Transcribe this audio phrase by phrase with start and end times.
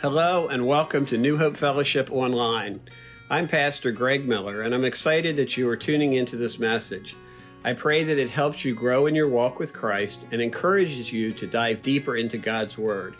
[0.00, 2.80] Hello, and welcome to New Hope Fellowship Online.
[3.28, 7.16] I'm Pastor Greg Miller, and I'm excited that you are tuning into this message.
[7.64, 11.32] I pray that it helps you grow in your walk with Christ and encourages you
[11.32, 13.16] to dive deeper into God's Word.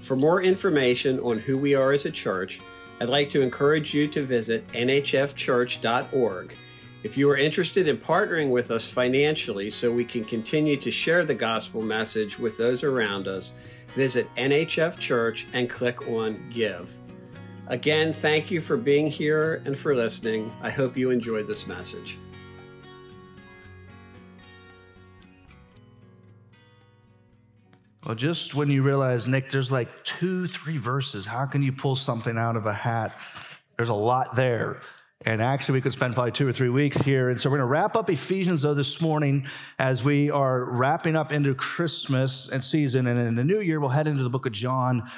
[0.00, 2.60] For more information on who we are as a church,
[3.00, 6.56] I'd like to encourage you to visit nhfchurch.org.
[7.06, 11.24] If you are interested in partnering with us financially so we can continue to share
[11.24, 13.52] the gospel message with those around us,
[13.94, 16.98] visit NHF Church and click on Give.
[17.68, 20.52] Again, thank you for being here and for listening.
[20.60, 22.18] I hope you enjoyed this message.
[28.04, 31.94] Well, just when you realize, Nick, there's like two, three verses, how can you pull
[31.94, 33.16] something out of a hat?
[33.76, 34.82] There's a lot there.
[35.24, 37.30] And actually, we could spend probably two or three weeks here.
[37.30, 39.46] And so we're going to wrap up Ephesians, though, this morning
[39.78, 43.06] as we are wrapping up into Christmas and season.
[43.06, 45.10] And in the new year, we'll head into the book of John.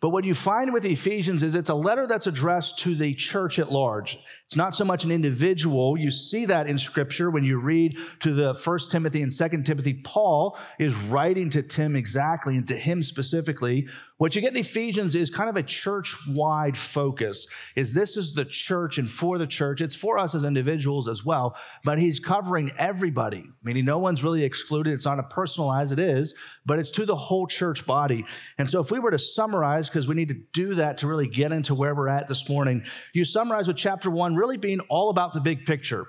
[0.00, 3.58] But what you find with Ephesians is it's a letter that's addressed to the church
[3.58, 4.18] at large.
[4.46, 5.96] It's not so much an individual.
[5.96, 9.94] You see that in scripture when you read to the first Timothy and second Timothy.
[9.94, 15.14] Paul is writing to Tim exactly and to him specifically what you get in Ephesians
[15.14, 17.46] is kind of a church-wide focus.
[17.76, 19.80] Is this is the church and for the church.
[19.80, 24.42] It's for us as individuals as well, but he's covering everybody, meaning no one's really
[24.42, 24.92] excluded.
[24.92, 26.34] It's not a personalized, it is,
[26.66, 28.24] but it's to the whole church body.
[28.58, 31.28] And so if we were to summarize, because we need to do that to really
[31.28, 35.10] get into where we're at this morning, you summarize with chapter one really being all
[35.10, 36.08] about the big picture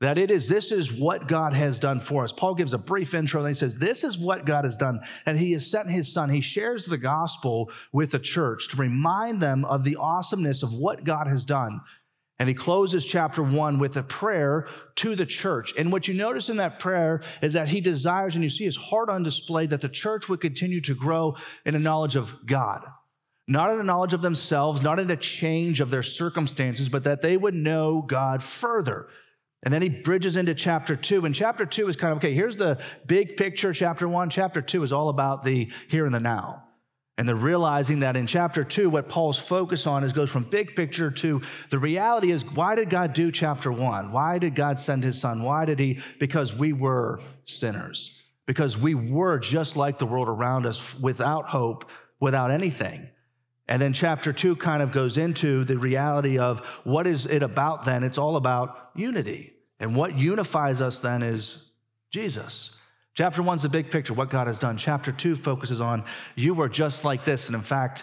[0.00, 3.14] that it is this is what god has done for us paul gives a brief
[3.14, 6.12] intro and he says this is what god has done and he has sent his
[6.12, 10.72] son he shares the gospel with the church to remind them of the awesomeness of
[10.72, 11.80] what god has done
[12.40, 15.74] and he closes chapter one with a prayer to the church.
[15.76, 18.78] And what you notice in that prayer is that he desires, and you see his
[18.78, 22.86] heart on display, that the church would continue to grow in a knowledge of God.
[23.46, 27.20] Not in a knowledge of themselves, not in a change of their circumstances, but that
[27.20, 29.08] they would know God further.
[29.62, 31.26] And then he bridges into chapter two.
[31.26, 34.30] And chapter two is kind of okay, here's the big picture, chapter one.
[34.30, 36.64] Chapter two is all about the here and the now.
[37.18, 40.74] And the realizing that in chapter two, what Paul's focus on is goes from big
[40.74, 44.10] picture to the reality is why did God do chapter one?
[44.10, 45.42] Why did God send his son?
[45.42, 46.00] Why did he?
[46.18, 48.22] Because we were sinners.
[48.46, 51.90] Because we were just like the world around us without hope,
[52.20, 53.10] without anything.
[53.70, 57.84] And then chapter two kind of goes into the reality of what is it about
[57.84, 58.02] then?
[58.02, 59.54] It's all about unity.
[59.78, 61.70] And what unifies us then is
[62.10, 62.76] Jesus.
[63.14, 64.76] Chapter one's the big picture, what God has done.
[64.76, 66.04] Chapter two focuses on
[66.34, 67.46] you are just like this.
[67.46, 68.02] And in fact,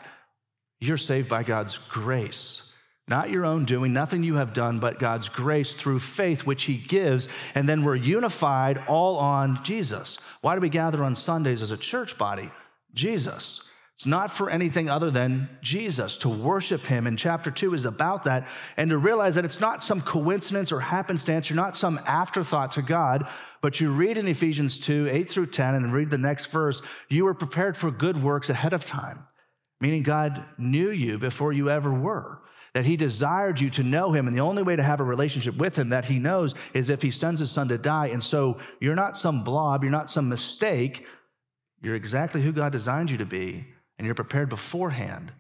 [0.80, 2.72] you're saved by God's grace,
[3.10, 6.78] not your own doing, nothing you have done, but God's grace through faith, which He
[6.78, 7.28] gives.
[7.56, 10.18] And then we're unified all on Jesus.
[10.40, 12.52] Why do we gather on Sundays as a church body?
[12.94, 13.67] Jesus.
[13.98, 17.08] It's not for anything other than Jesus, to worship him.
[17.08, 18.48] And chapter two is about that.
[18.78, 21.50] And to realize that it's not some coincidence or happenstance.
[21.50, 23.28] You're not some afterthought to God,
[23.60, 26.80] but you read in Ephesians 2, 8 through 10, and read the next verse.
[27.10, 29.26] You were prepared for good works ahead of time,
[29.82, 32.44] meaning God knew you before you ever were.
[32.76, 34.28] That he desired you to know him.
[34.28, 37.02] And the only way to have a relationship with him that he knows is if
[37.02, 38.10] he sends his son to die.
[38.10, 41.08] And so you're not some blob, you're not some mistake.
[41.82, 43.66] You're exactly who God designed you to be
[43.98, 45.32] and you're prepared beforehand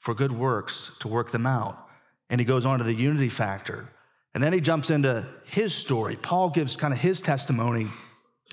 [0.00, 1.88] for good works to work them out.
[2.30, 3.88] And he goes on to the unity factor.
[4.34, 6.16] And then he jumps into his story.
[6.16, 7.86] Paul gives kind of his testimony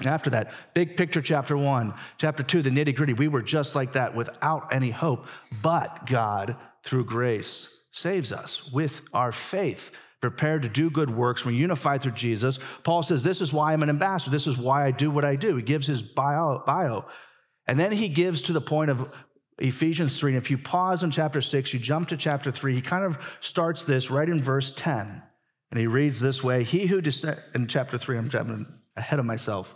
[0.06, 0.53] after that.
[0.74, 1.94] Big picture, chapter one.
[2.18, 3.13] Chapter two, the nitty gritty.
[3.13, 5.25] We were just like that without any hope.
[5.62, 9.91] But God, through grace, saves us with our faith
[10.22, 11.44] prepared to do good works.
[11.44, 12.59] We're unified through Jesus.
[12.84, 14.31] Paul says, This is why I'm an ambassador.
[14.31, 15.56] This is why I do what I do.
[15.58, 16.63] He gives his bio.
[16.66, 17.06] bio.
[17.68, 19.13] And then he gives to the point of
[19.62, 20.36] Ephesians 3.
[20.36, 23.18] And if you pause in chapter 6, you jump to chapter 3, he kind of
[23.40, 25.22] starts this right in verse 10.
[25.72, 29.26] And he reads this way He who descend, in chapter 3, I'm jumping ahead of
[29.26, 29.76] myself.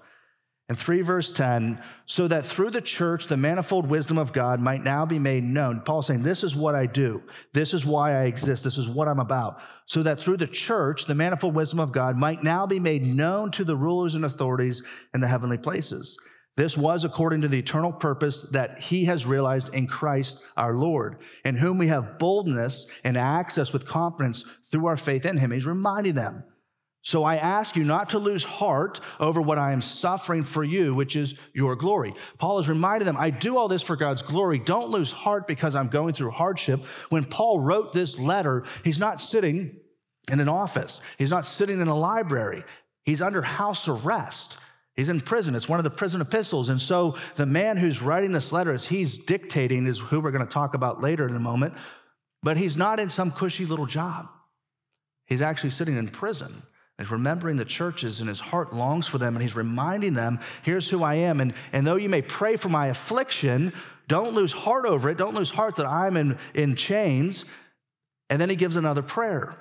[0.67, 4.83] In 3 verse 10, so that through the church the manifold wisdom of God might
[4.83, 5.81] now be made known.
[5.81, 7.21] Paul's saying, This is what I do.
[7.53, 8.63] This is why I exist.
[8.63, 9.61] This is what I'm about.
[9.85, 13.51] So that through the church the manifold wisdom of God might now be made known
[13.51, 14.81] to the rulers and authorities
[15.13, 16.17] in the heavenly places.
[16.57, 21.17] This was according to the eternal purpose that he has realized in Christ our Lord,
[21.43, 25.51] in whom we have boldness and access with confidence through our faith in him.
[25.51, 26.45] He's reminding them.
[27.01, 30.95] So I ask you not to lose heart over what I am suffering for you,
[30.95, 32.15] which is your glory.
[32.39, 34.57] Paul is reminding them, I do all this for God's glory.
[34.57, 36.83] Don't lose heart because I'm going through hardship.
[37.09, 39.77] When Paul wrote this letter, he's not sitting
[40.31, 40.99] in an office.
[41.19, 42.63] He's not sitting in a library.
[43.03, 44.57] He's under house arrest.
[44.95, 45.55] He's in prison.
[45.55, 46.69] It's one of the prison epistles.
[46.69, 50.45] And so the man who's writing this letter, as he's dictating, is who we're going
[50.45, 51.73] to talk about later in a moment.
[52.41, 54.29] But he's not in some cushy little job.
[55.25, 56.63] He's actually sitting in prison.
[56.97, 60.89] He's remembering the churches and his heart longs for them and he's reminding them, here's
[60.89, 61.41] who I am.
[61.41, 63.73] And, and though you may pray for my affliction,
[64.07, 65.17] don't lose heart over it.
[65.17, 67.43] Don't lose heart that I'm in, in chains.
[68.29, 69.57] And then he gives another prayer.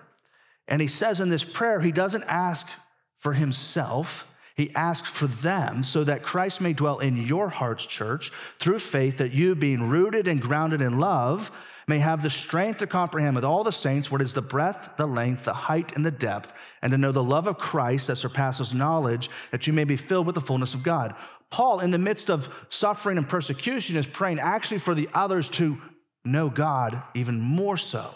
[0.69, 2.69] And he says in this prayer, he doesn't ask
[3.17, 4.27] for himself.
[4.55, 9.19] He asks for them so that Christ may dwell in your hearts, church, through faith,
[9.19, 11.51] that you, being rooted and grounded in love,
[11.87, 15.07] may have the strength to comprehend with all the saints what is the breadth, the
[15.07, 16.53] length, the height, and the depth,
[16.83, 20.27] and to know the love of Christ that surpasses knowledge, that you may be filled
[20.27, 21.15] with the fullness of God.
[21.51, 25.79] Paul, in the midst of suffering and persecution, is praying actually for the others to
[26.25, 28.15] know God even more so.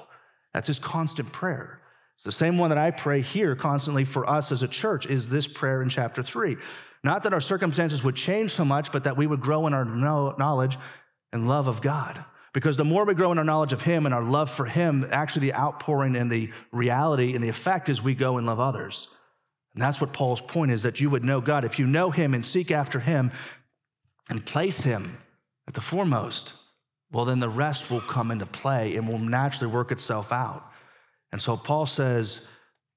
[0.54, 1.80] That's his constant prayer.
[2.18, 5.28] It's the same one that I pray here constantly for us as a church is
[5.28, 6.56] this prayer in chapter 3.
[7.04, 9.84] Not that our circumstances would change so much, but that we would grow in our
[9.84, 10.76] knowledge
[11.32, 12.24] and love of God.
[12.52, 15.06] Because the more we grow in our knowledge of Him and our love for Him,
[15.12, 19.14] actually the outpouring and the reality and the effect is we go and love others.
[19.74, 21.62] And that's what Paul's point is that you would know God.
[21.62, 23.30] If you know Him and seek after Him
[24.28, 25.18] and place Him
[25.68, 26.52] at the foremost,
[27.12, 30.64] well, then the rest will come into play and will naturally work itself out.
[31.32, 32.46] And so Paul says,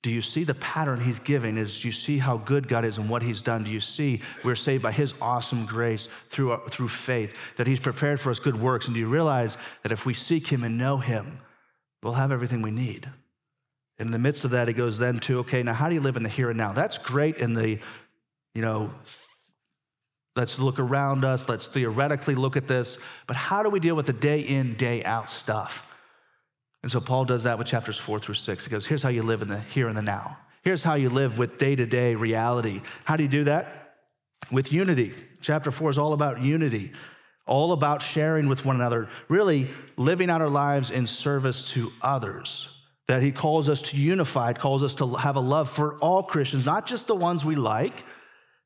[0.04, 1.58] do you see the pattern he's giving?
[1.58, 3.64] Is you see how good God is and what he's done?
[3.64, 8.20] Do you see we're saved by his awesome grace through, through faith, that he's prepared
[8.20, 8.88] for us good works?
[8.88, 11.40] And do you realize that if we seek him and know him,
[12.02, 13.08] we'll have everything we need?
[14.00, 16.18] In the midst of that, he goes then to, okay, now how do you live
[16.18, 16.74] in the here and now?
[16.74, 17.78] That's great in the,
[18.56, 18.92] you know,
[20.36, 22.98] let's look around us, let's theoretically look at this,
[23.28, 25.88] but how do we deal with the day in, day out stuff?
[26.84, 28.66] And so Paul does that with chapters four through six.
[28.66, 30.38] He goes, Here's how you live in the here and the now.
[30.64, 32.82] Here's how you live with day to day reality.
[33.04, 33.96] How do you do that?
[34.52, 35.14] With unity.
[35.42, 36.92] Chapter four is all about unity,
[37.48, 39.68] all about sharing with one another, really
[39.98, 42.70] living out our lives in service to others.
[43.08, 46.66] That he calls us to unify, calls us to have a love for all Christians,
[46.66, 48.04] not just the ones we like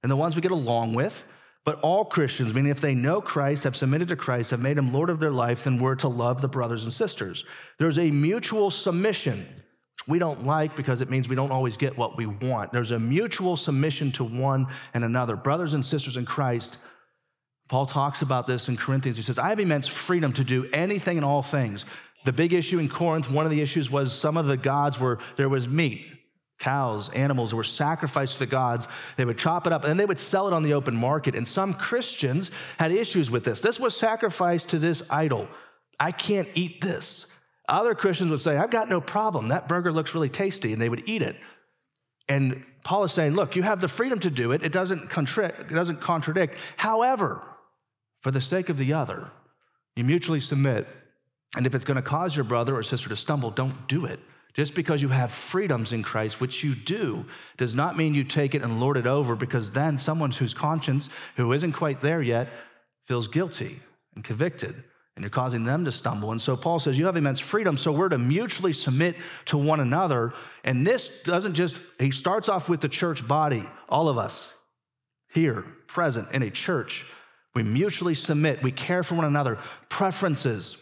[0.04, 1.24] and the ones we get along with,
[1.66, 4.94] but all Christians, meaning if they know Christ, have submitted to Christ, have made him
[4.94, 7.44] Lord of their life, then we're to love the brothers and sisters.
[7.80, 11.98] There's a mutual submission, which we don't like because it means we don't always get
[11.98, 12.72] what we want.
[12.72, 15.36] There's a mutual submission to one and another.
[15.36, 16.78] Brothers and sisters in Christ,
[17.68, 19.18] Paul talks about this in Corinthians.
[19.18, 21.84] He says, I have immense freedom to do anything and all things.
[22.26, 25.18] The big issue in Corinth, one of the issues was some of the gods were
[25.36, 26.15] there was meat
[26.60, 28.88] cows, animals were sacrificed to the gods.
[29.18, 31.36] They would chop it up and they would sell it on the open market.
[31.36, 33.62] And some Christians had issues with this.
[33.62, 35.48] This was sacrificed to this idol.
[36.00, 37.32] I can't eat this.
[37.68, 39.50] Other Christians would say, I've got no problem.
[39.50, 41.36] That burger looks really tasty, and they would eat it.
[42.28, 44.64] And Paul is saying, look, you have the freedom to do it.
[44.64, 46.58] It doesn't, contra- it doesn't contradict.
[46.78, 47.42] However,
[48.22, 49.32] for the sake of the other,
[49.96, 50.88] you mutually submit.
[51.56, 54.20] And if it's going to cause your brother or sister to stumble, don't do it.
[54.56, 57.26] Just because you have freedoms in Christ, which you do,
[57.58, 61.10] does not mean you take it and lord it over because then someone whose conscience,
[61.36, 62.48] who isn't quite there yet,
[63.06, 63.82] feels guilty
[64.16, 64.74] and convicted,
[65.16, 66.32] and you're causing them to stumble.
[66.32, 69.82] And so Paul says, You have immense freedom, so we're to mutually submit to one
[69.82, 70.34] another.
[70.64, 74.54] And this doesn't just, he starts off with the church body, all of us
[75.34, 77.06] here, present in a church.
[77.54, 79.60] We mutually submit, we care for one another,
[79.90, 80.78] preferences,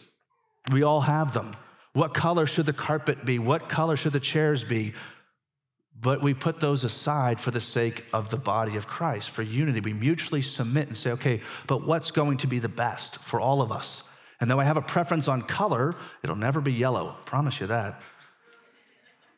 [0.70, 1.56] we all have them.
[1.94, 3.38] What color should the carpet be?
[3.38, 4.92] What color should the chairs be?
[5.98, 9.80] But we put those aside for the sake of the body of Christ, for unity.
[9.80, 13.62] We mutually submit and say, okay, but what's going to be the best for all
[13.62, 14.02] of us?
[14.40, 17.16] And though I have a preference on color, it'll never be yellow.
[17.16, 18.02] I promise you that.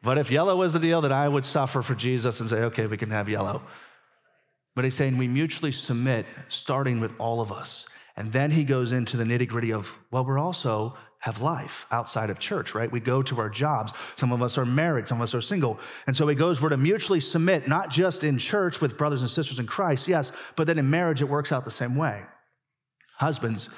[0.03, 2.87] But if yellow was the deal, then I would suffer for Jesus and say, okay,
[2.87, 3.63] we can have yellow.
[4.75, 7.87] But he's saying we mutually submit, starting with all of us.
[8.17, 12.31] And then he goes into the nitty gritty of, well, we're also have life outside
[12.31, 12.91] of church, right?
[12.91, 13.93] We go to our jobs.
[14.17, 15.81] Some of us are married, some of us are single.
[16.07, 19.31] And so he goes, we're to mutually submit, not just in church with brothers and
[19.31, 22.23] sisters in Christ, yes, but then in marriage, it works out the same way.
[23.17, 23.69] Husbands,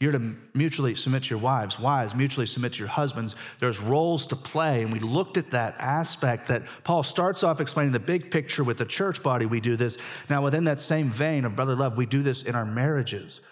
[0.00, 1.78] you're to mutually submit to your wives.
[1.78, 3.36] Wives, mutually submit to your husbands.
[3.60, 4.82] There's roles to play.
[4.82, 8.78] And we looked at that aspect that Paul starts off explaining the big picture with
[8.78, 9.46] the church body.
[9.46, 9.96] We do this.
[10.28, 13.42] Now, within that same vein of brotherly love, we do this in our marriages.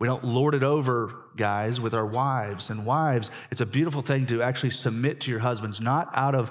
[0.00, 2.70] We don't lord it over, guys, with our wives.
[2.70, 6.50] And wives, it's a beautiful thing to actually submit to your husbands, not out of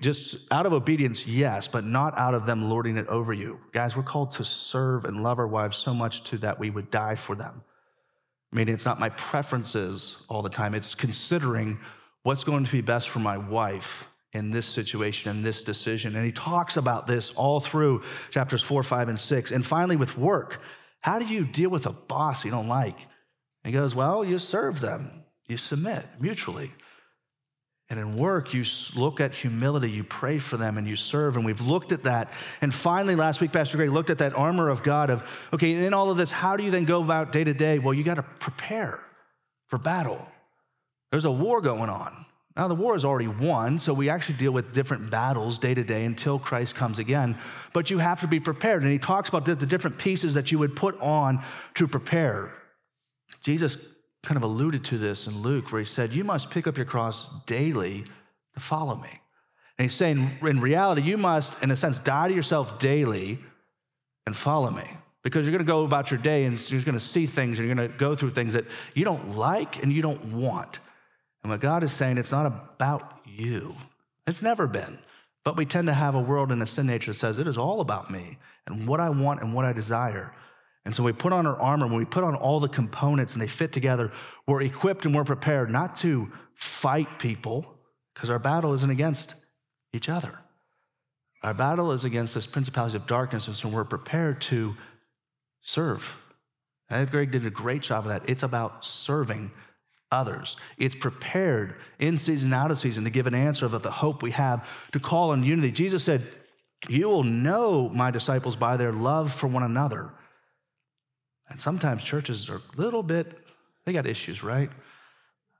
[0.00, 3.60] just out of obedience, yes, but not out of them lording it over you.
[3.72, 6.90] Guys, we're called to serve and love our wives so much to that we would
[6.90, 7.62] die for them.
[8.50, 11.78] Meaning it's not my preferences all the time, it's considering
[12.22, 16.16] what's going to be best for my wife in this situation and this decision.
[16.16, 19.52] And he talks about this all through chapters four, five, and six.
[19.52, 20.62] And finally, with work,
[21.00, 22.98] how do you deal with a boss you don't like?
[23.64, 26.72] He goes, Well, you serve them, you submit mutually.
[27.90, 28.64] And in work, you
[28.96, 31.36] look at humility, you pray for them, and you serve.
[31.36, 32.34] And we've looked at that.
[32.60, 35.24] And finally, last week, Pastor Greg looked at that armor of God of,
[35.54, 37.78] okay, in all of this, how do you then go about day to day?
[37.78, 39.00] Well, you got to prepare
[39.68, 40.20] for battle.
[41.10, 42.26] There's a war going on.
[42.58, 45.84] Now, the war is already won, so we actually deal with different battles day to
[45.84, 47.38] day until Christ comes again.
[47.72, 48.82] But you have to be prepared.
[48.82, 51.44] And he talks about the, the different pieces that you would put on
[51.76, 52.52] to prepare.
[53.44, 53.78] Jesus
[54.24, 56.84] kind of alluded to this in Luke, where he said, You must pick up your
[56.84, 58.04] cross daily
[58.54, 59.10] to follow me.
[59.78, 63.38] And he's saying, in reality, you must, in a sense, die to yourself daily
[64.26, 64.84] and follow me.
[65.22, 67.68] Because you're going to go about your day and you're going to see things and
[67.68, 70.80] you're going to go through things that you don't like and you don't want.
[71.42, 73.74] And what God is saying, it's not about you.
[74.26, 74.98] It's never been.
[75.44, 77.56] But we tend to have a world and a sin nature that says it is
[77.56, 80.34] all about me and what I want and what I desire.
[80.84, 83.42] And so we put on our armor, when we put on all the components and
[83.42, 84.12] they fit together,
[84.46, 87.74] we're equipped and we're prepared not to fight people,
[88.14, 89.34] because our battle isn't against
[89.92, 90.38] each other.
[91.42, 94.74] Our battle is against this principalities of darkness, and so we're prepared to
[95.60, 96.16] serve.
[96.90, 98.28] Ed Greg did a great job of that.
[98.28, 99.52] It's about serving
[100.10, 100.56] others.
[100.78, 104.30] It's prepared in season, out of season to give an answer of the hope we
[104.32, 105.70] have to call on unity.
[105.70, 106.36] Jesus said,
[106.88, 110.12] You will know my disciples by their love for one another.
[111.50, 113.38] And sometimes churches are a little bit,
[113.84, 114.70] they got issues, right?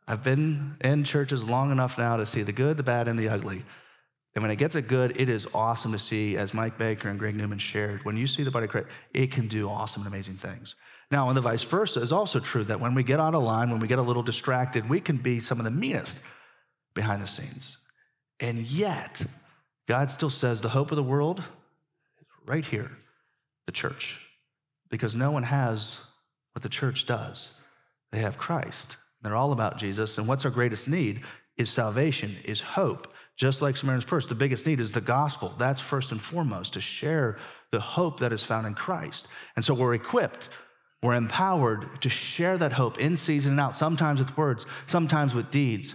[0.06, 3.28] I've been in churches long enough now to see the good, the bad, and the
[3.28, 3.64] ugly.
[4.34, 7.18] And when it gets a good, it is awesome to see, as Mike Baker and
[7.18, 10.12] Greg Newman shared, when you see the body of Christ, it can do awesome and
[10.12, 10.76] amazing things.
[11.10, 13.70] Now, and the vice versa is also true that when we get out of line,
[13.70, 16.20] when we get a little distracted, we can be some of the meanest
[16.94, 17.78] behind the scenes.
[18.40, 19.24] And yet,
[19.86, 21.40] God still says the hope of the world
[22.20, 22.90] is right here,
[23.66, 24.20] the church,
[24.90, 25.98] because no one has
[26.52, 27.52] what the church does.
[28.12, 28.96] They have Christ.
[29.22, 30.18] They're all about Jesus.
[30.18, 31.22] And what's our greatest need
[31.56, 33.12] is salvation, is hope.
[33.36, 35.54] Just like Samaritan's Purse, the biggest need is the gospel.
[35.58, 37.38] That's first and foremost to share
[37.70, 39.28] the hope that is found in Christ.
[39.56, 40.48] And so we're equipped
[41.02, 45.50] we're empowered to share that hope in season and out, sometimes with words, sometimes with
[45.50, 45.94] deeds.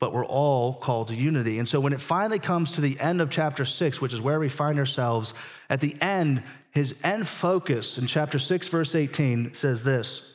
[0.00, 1.58] But we're all called to unity.
[1.58, 4.40] And so when it finally comes to the end of chapter six, which is where
[4.40, 5.32] we find ourselves,
[5.70, 10.34] at the end, his end focus in chapter six, verse 18 says this.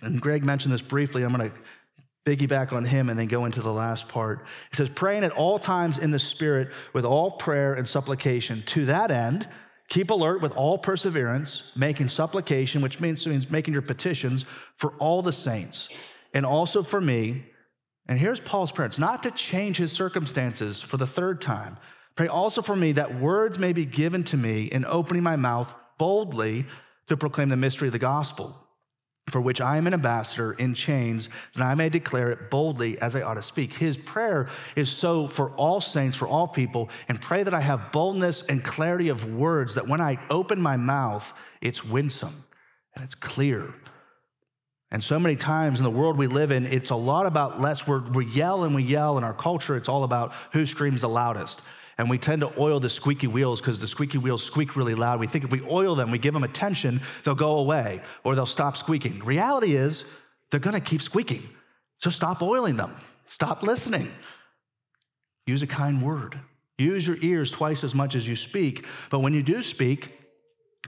[0.00, 1.22] And Greg mentioned this briefly.
[1.22, 1.56] I'm going to
[2.26, 4.46] piggyback on him and then go into the last part.
[4.70, 8.62] He says, praying at all times in the Spirit with all prayer and supplication.
[8.66, 9.48] To that end,
[9.92, 14.46] Keep alert with all perseverance, making supplication, which means, means making your petitions
[14.78, 15.90] for all the saints,
[16.32, 17.44] and also for me.
[18.08, 21.76] And here's Paul's prayer it's not to change his circumstances for the third time.
[22.16, 25.74] Pray also for me that words may be given to me in opening my mouth
[25.98, 26.64] boldly
[27.08, 28.66] to proclaim the mystery of the gospel
[29.28, 33.14] for which I am an ambassador in chains, that I may declare it boldly as
[33.14, 33.72] I ought to speak.
[33.72, 37.92] His prayer is so for all saints, for all people, and pray that I have
[37.92, 42.44] boldness and clarity of words, that when I open my mouth, it's winsome
[42.94, 43.72] and it's clear.
[44.90, 47.86] And so many times in the world we live in, it's a lot about less.
[47.86, 49.76] We're, we yell and we yell in our culture.
[49.76, 51.62] It's all about who screams the loudest.
[51.98, 55.20] And we tend to oil the squeaky wheels because the squeaky wheels squeak really loud.
[55.20, 58.46] We think if we oil them, we give them attention, they'll go away or they'll
[58.46, 59.18] stop squeaking.
[59.20, 60.04] reality is,
[60.50, 61.48] they're going to keep squeaking.
[61.98, 62.94] So stop oiling them.
[63.28, 64.10] Stop listening.
[65.46, 66.38] Use a kind word.
[66.78, 68.86] Use your ears twice as much as you speak.
[69.10, 70.18] But when you do speak,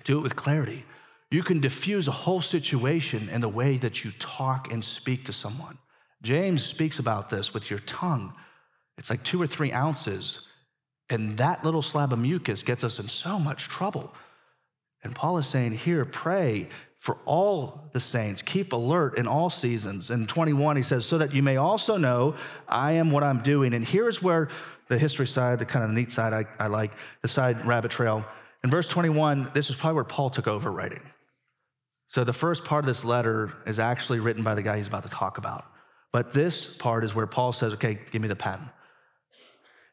[0.05, 0.85] do it with clarity.
[1.31, 5.33] You can diffuse a whole situation in the way that you talk and speak to
[5.33, 5.79] someone.
[6.23, 8.35] James speaks about this with your tongue.
[8.99, 10.49] It's like two or three ounces
[11.11, 14.13] and that little slab of mucus gets us in so much trouble.
[15.03, 16.69] And Paul is saying here, pray
[16.99, 20.11] for all the saints, keep alert in all seasons.
[20.11, 22.35] In 21, he says, so that you may also know
[22.67, 23.75] I am what I'm doing.
[23.75, 24.49] And here's where
[24.89, 28.25] the history side, the kind of neat side I, I like, the side rabbit trail.
[28.63, 31.03] In verse 21, this is probably where Paul took over writing.
[32.09, 35.03] So the first part of this letter is actually written by the guy he's about
[35.03, 35.67] to talk about.
[36.13, 38.71] But this part is where Paul says, okay, give me the pen.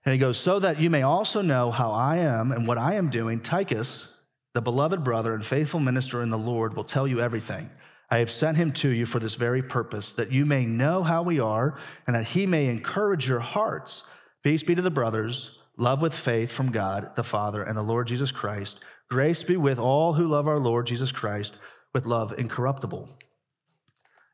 [0.06, 2.96] And he goes, So that you may also know how I am and what I
[2.96, 4.18] am doing, Tychicus,
[4.54, 7.70] the beloved brother and faithful minister in the Lord, will tell you everything.
[8.10, 11.24] I have sent him to you for this very purpose, that you may know how
[11.24, 14.04] we are and that he may encourage your hearts.
[14.44, 18.08] Peace be to the brothers, love with faith from God the Father and the Lord
[18.08, 18.84] Jesus Christ.
[19.10, 21.56] Grace be with all who love our Lord Jesus Christ
[21.94, 23.10] with love incorruptible.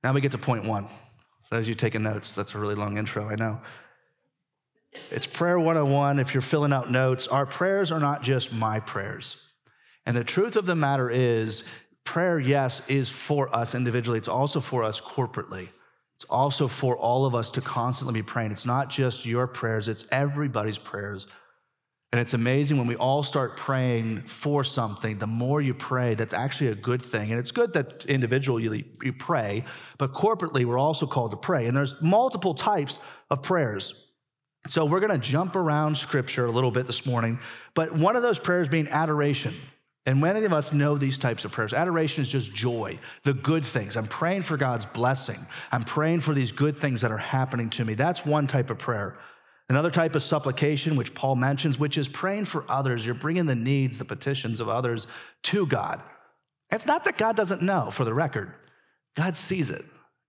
[0.03, 0.87] Now we get to point one.
[1.51, 3.61] As you taking notes, that's a really long intro, I know.
[5.11, 7.27] It's Prayer 101 if you're filling out notes.
[7.27, 9.37] Our prayers are not just my prayers.
[10.05, 11.63] And the truth of the matter is,
[12.03, 15.69] prayer, yes, is for us individually, it's also for us corporately.
[16.15, 18.51] It's also for all of us to constantly be praying.
[18.51, 21.27] It's not just your prayers, it's everybody's prayers.
[22.11, 26.33] And it's amazing when we all start praying for something, the more you pray, that's
[26.33, 27.31] actually a good thing.
[27.31, 29.65] And it's good that individually you pray,
[29.97, 31.67] but corporately we're also called to pray.
[31.67, 34.06] And there's multiple types of prayers.
[34.69, 37.39] So we're going to jump around scripture a little bit this morning,
[37.73, 39.53] but one of those prayers being adoration.
[40.05, 41.73] And many of us know these types of prayers.
[41.73, 43.97] Adoration is just joy, the good things.
[43.97, 45.45] I'm praying for God's blessing.
[45.69, 47.93] I'm praying for these good things that are happening to me.
[47.93, 49.17] That's one type of prayer.
[49.67, 53.05] Another type of supplication, which Paul mentions, which is praying for others.
[53.05, 55.07] You're bringing the needs, the petitions of others
[55.43, 56.01] to God.
[56.71, 58.53] It's not that God doesn't know, for the record.
[59.15, 59.83] God sees it,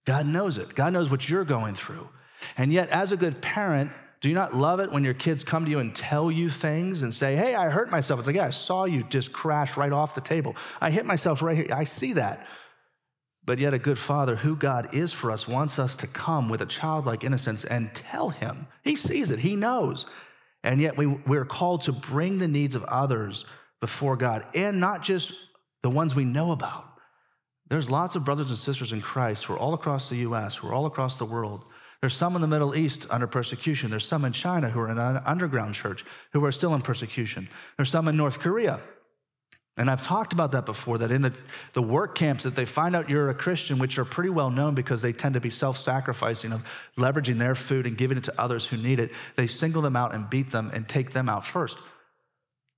[0.06, 2.08] God knows it, God knows what you're going through.
[2.56, 5.64] And yet, as a good parent, do you not love it when your kids come
[5.64, 8.18] to you and tell you things and say, Hey, I hurt myself?
[8.18, 10.56] It's like, Yeah, I saw you just crash right off the table.
[10.80, 11.68] I hit myself right here.
[11.72, 12.46] I see that.
[13.44, 16.60] But yet, a good father, who God is for us, wants us to come with
[16.60, 18.66] a childlike innocence and tell him.
[18.84, 20.04] He sees it, he knows.
[20.62, 23.46] And yet, we, we're called to bring the needs of others
[23.80, 25.32] before God and not just
[25.82, 26.84] the ones we know about.
[27.68, 30.68] There's lots of brothers and sisters in Christ who are all across the US, who
[30.68, 31.64] are all across the world
[32.00, 33.90] there's some in the Middle East under persecution.
[33.90, 37.48] There's some in China who are in an underground church who are still in persecution.
[37.76, 38.80] There's some in North Korea.
[39.76, 41.32] And I've talked about that before, that in the,
[41.72, 44.74] the work camps that they find out you're a Christian, which are pretty well known
[44.74, 46.64] because they tend to be self-sacrificing of
[46.96, 50.14] leveraging their food and giving it to others who need it, they single them out
[50.14, 51.78] and beat them and take them out first.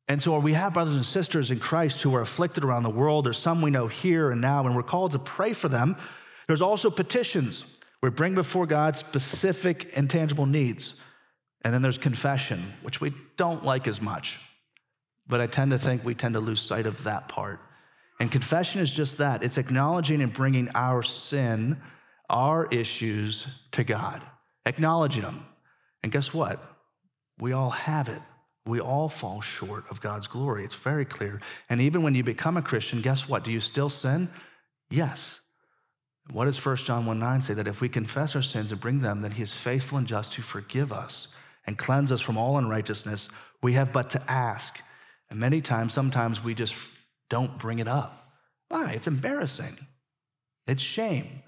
[0.08, 3.24] And so we have brothers and sisters in Christ who are afflicted around the world.
[3.24, 5.96] There's some we know here and now, and we're called to pray for them.
[6.48, 7.78] There's also petitions.
[8.02, 11.00] We bring before God specific and tangible needs.
[11.62, 14.40] And then there's confession, which we don't like as much.
[15.26, 17.60] But I tend to think we tend to lose sight of that part.
[18.18, 21.80] And confession is just that it's acknowledging and bringing our sin,
[22.28, 24.22] our issues to God,
[24.64, 25.46] acknowledging them.
[26.02, 26.62] And guess what?
[27.38, 28.20] We all have it.
[28.66, 30.64] We all fall short of God's glory.
[30.64, 31.40] It's very clear.
[31.68, 33.44] And even when you become a Christian, guess what?
[33.44, 34.28] Do you still sin?
[34.90, 35.40] Yes.
[36.32, 37.54] What does 1 John 1 9 say?
[37.54, 40.32] That if we confess our sins and bring them, then he is faithful and just
[40.34, 41.34] to forgive us
[41.66, 43.28] and cleanse us from all unrighteousness.
[43.62, 44.80] We have but to ask.
[45.28, 46.74] And many times, sometimes we just
[47.28, 48.32] don't bring it up.
[48.68, 48.90] Why?
[48.90, 49.76] It's embarrassing.
[50.66, 51.42] It's shame.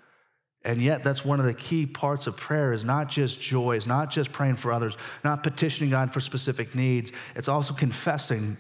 [0.65, 3.87] And yet, that's one of the key parts of prayer is not just joy, it's
[3.87, 7.11] not just praying for others, not petitioning God for specific needs.
[7.35, 8.57] It's also confessing,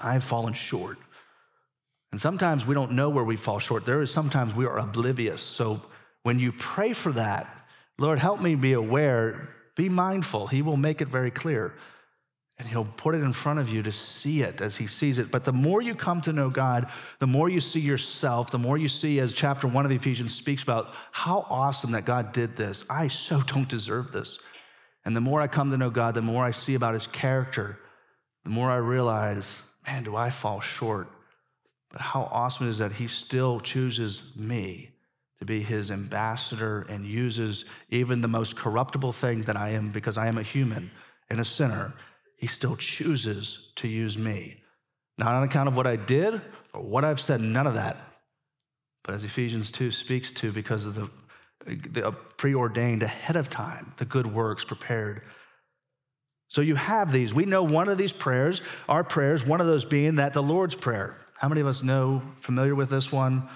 [0.00, 0.98] I've fallen short.
[2.14, 3.86] And sometimes we don't know where we fall short.
[3.86, 5.42] There is sometimes we are oblivious.
[5.42, 5.82] So
[6.22, 7.66] when you pray for that,
[7.98, 10.46] Lord, help me be aware, be mindful.
[10.46, 11.74] He will make it very clear.
[12.56, 15.32] And he'll put it in front of you to see it as he sees it.
[15.32, 18.78] But the more you come to know God, the more you see yourself, the more
[18.78, 22.56] you see, as chapter one of the Ephesians speaks about, how awesome that God did
[22.56, 22.84] this.
[22.88, 24.38] I so don't deserve this.
[25.04, 27.76] And the more I come to know God, the more I see about his character,
[28.44, 31.08] the more I realize, man, do I fall short.
[31.94, 34.90] But how awesome is that he still chooses me
[35.38, 40.18] to be his ambassador and uses even the most corruptible thing that I am because
[40.18, 40.90] I am a human
[41.30, 41.94] and a sinner.
[42.36, 44.60] He still chooses to use me.
[45.18, 47.96] Not on account of what I did or what I've said, none of that.
[49.04, 51.08] But as Ephesians 2 speaks to, because of the,
[51.64, 55.22] the preordained ahead of time, the good works prepared.
[56.48, 57.32] So you have these.
[57.32, 60.74] We know one of these prayers, our prayers, one of those being that the Lord's
[60.74, 61.20] Prayer.
[61.44, 63.46] How many of us know, familiar with this one?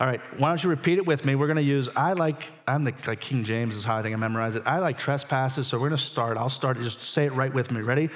[0.00, 1.34] All right, why don't you repeat it with me?
[1.34, 4.14] We're going to use, I like, I'm the, like King James is how I think
[4.14, 4.62] I memorize it.
[4.64, 6.38] I like trespasses, so we're going to start.
[6.38, 7.82] I'll start, just say it right with me.
[7.82, 8.08] Ready?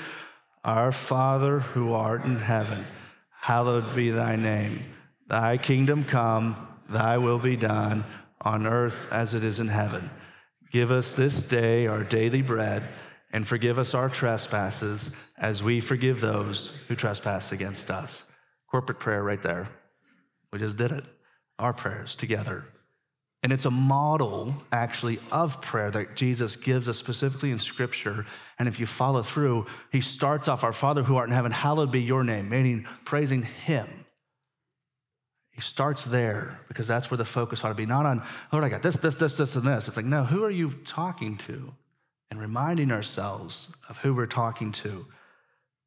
[0.64, 2.86] Our Father who art in heaven,
[3.38, 4.82] hallowed be thy name.
[5.26, 8.06] Thy kingdom come, thy will be done
[8.40, 10.08] on earth as it is in heaven.
[10.72, 12.82] Give us this day our daily bread,
[13.30, 18.22] and forgive us our trespasses as we forgive those who trespass against us.
[18.70, 19.68] Corporate prayer right there.
[20.52, 21.04] We just did it.
[21.58, 22.64] Our prayers together.
[23.42, 28.26] And it's a model, actually, of prayer that Jesus gives us specifically in Scripture.
[28.58, 31.92] And if you follow through, he starts off, Our Father who art in heaven, hallowed
[31.92, 33.88] be your name, meaning praising him.
[35.52, 38.68] He starts there because that's where the focus ought to be, not on, Lord, I
[38.68, 39.88] got this, this, this, this, and this.
[39.88, 41.72] It's like, no, who are you talking to?
[42.30, 45.06] And reminding ourselves of who we're talking to.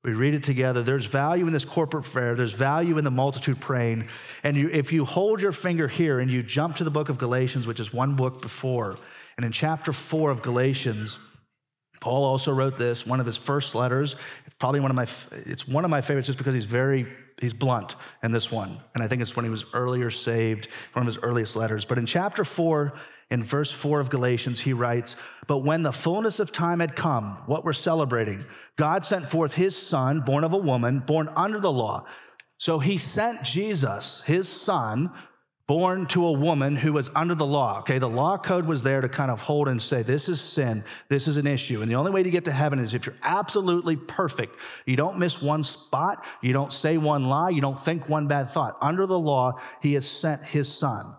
[0.03, 0.81] We read it together.
[0.81, 2.33] There's value in this corporate prayer.
[2.33, 4.07] There's value in the multitude praying.
[4.43, 7.19] And you, if you hold your finger here and you jump to the book of
[7.19, 8.97] Galatians, which is one book before,
[9.37, 11.19] and in chapter four of Galatians,
[11.99, 14.15] Paul also wrote this, one of his first letters,
[14.47, 15.07] It's probably one of my,
[15.45, 17.07] it's one of my favorites just because he's very,
[17.41, 18.79] he's blunt in this one.
[18.93, 21.83] And I think it's when he was earlier saved, one of his earliest letters.
[21.83, 22.93] But in chapter four,
[23.29, 25.15] in verse four of Galatians, he writes,
[25.47, 28.45] But when the fullness of time had come, what we're celebrating,
[28.77, 32.05] God sent forth his son, born of a woman, born under the law.
[32.57, 35.11] So he sent Jesus, his son,
[35.71, 37.79] born to a woman who was under the law.
[37.79, 40.83] Okay, the law code was there to kind of hold and say, this is sin,
[41.07, 41.81] this is an issue.
[41.81, 44.57] And the only way to get to heaven is if you're absolutely perfect.
[44.85, 48.49] You don't miss one spot, you don't say one lie, you don't think one bad
[48.49, 48.75] thought.
[48.81, 51.15] Under the law, he has sent his son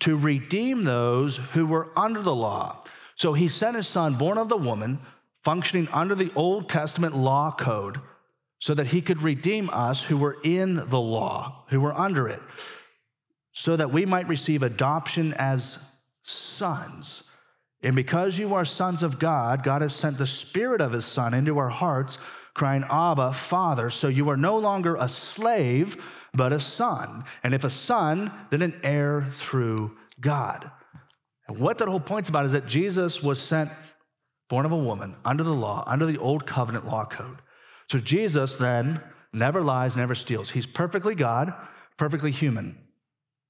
[0.00, 2.84] to redeem those who were under the law.
[3.14, 4.98] So he sent his son, born of the woman,
[5.42, 7.98] functioning under the Old Testament law code,
[8.58, 12.42] so that he could redeem us who were in the law, who were under it
[13.52, 15.84] so that we might receive adoption as
[16.22, 17.30] sons.
[17.82, 21.34] And because you are sons of God, God has sent the Spirit of His Son
[21.34, 22.16] into our hearts,
[22.54, 23.90] crying, Abba, Father.
[23.90, 25.96] So you are no longer a slave,
[26.32, 27.24] but a son.
[27.42, 30.70] And if a son, then an heir through God.
[31.48, 33.70] And what that whole point's about is that Jesus was sent,
[34.48, 37.38] born of a woman, under the law, under the old covenant law code.
[37.90, 40.50] So Jesus then never lies, never steals.
[40.50, 41.52] He's perfectly God,
[41.98, 42.78] perfectly human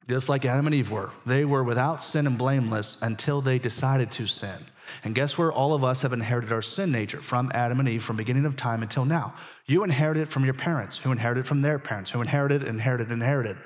[0.09, 1.11] just like Adam and Eve were.
[1.25, 4.67] They were without sin and blameless until they decided to sin.
[5.05, 7.21] And guess where all of us have inherited our sin nature?
[7.21, 9.35] From Adam and Eve, from beginning of time until now.
[9.67, 13.11] You inherited it from your parents, who inherited it from their parents, who inherited, inherited,
[13.11, 13.57] inherited.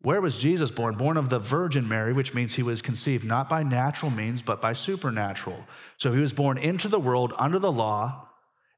[0.00, 0.96] Where was Jesus born?
[0.96, 4.60] Born of the Virgin Mary, which means he was conceived not by natural means, but
[4.60, 5.64] by supernatural.
[5.96, 8.28] So he was born into the world under the law,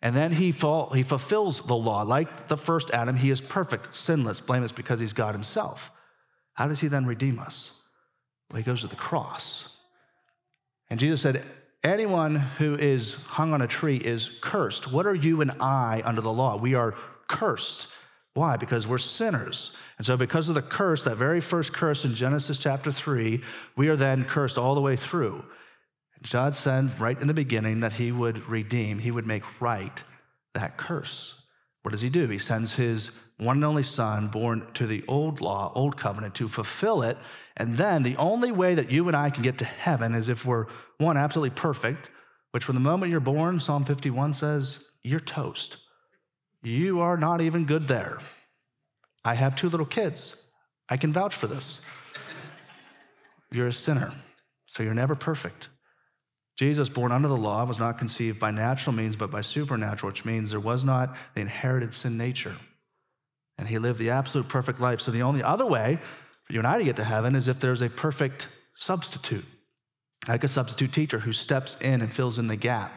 [0.03, 2.03] and then he, fall, he fulfills the law.
[2.03, 5.91] Like the first Adam, he is perfect, sinless, blameless, because he's God himself.
[6.57, 7.83] How does he then redeem us?
[8.51, 9.77] Well, he goes to the cross.
[10.91, 11.45] And Jesus said,
[11.85, 14.91] Anyone who is hung on a tree is cursed.
[14.91, 16.57] What are you and I under the law?
[16.57, 16.97] We are
[17.29, 17.87] cursed.
[18.35, 18.57] Why?
[18.57, 19.77] Because we're sinners.
[19.97, 23.41] And so, because of the curse, that very first curse in Genesis chapter 3,
[23.77, 25.45] we are then cursed all the way through.
[26.31, 30.03] God said right in the beginning that he would redeem, he would make right
[30.55, 31.43] that curse.
[31.83, 32.27] What does he do?
[32.27, 36.49] He sends his one and only Son, born to the old law, old covenant, to
[36.49, 37.19] fulfill it.
[37.57, 40.45] And then the only way that you and I can get to heaven is if
[40.45, 40.67] we're,
[40.99, 42.09] one, absolutely perfect,
[42.53, 45.77] which from the moment you're born, Psalm 51 says, you're toast.
[46.63, 48.19] You are not even good there.
[49.25, 50.43] I have two little kids.
[50.89, 51.83] I can vouch for this.
[53.53, 54.13] You're a sinner,
[54.67, 55.69] so you're never perfect.
[56.57, 60.25] Jesus, born under the law, was not conceived by natural means, but by supernatural, which
[60.25, 62.57] means there was not the inherited sin nature.
[63.59, 65.01] And he lived the absolute perfect life.
[65.01, 65.99] So the only other way
[66.45, 69.45] for you and I to get to heaven is if there's a perfect substitute,
[70.29, 72.93] like a substitute teacher who steps in and fills in the gap.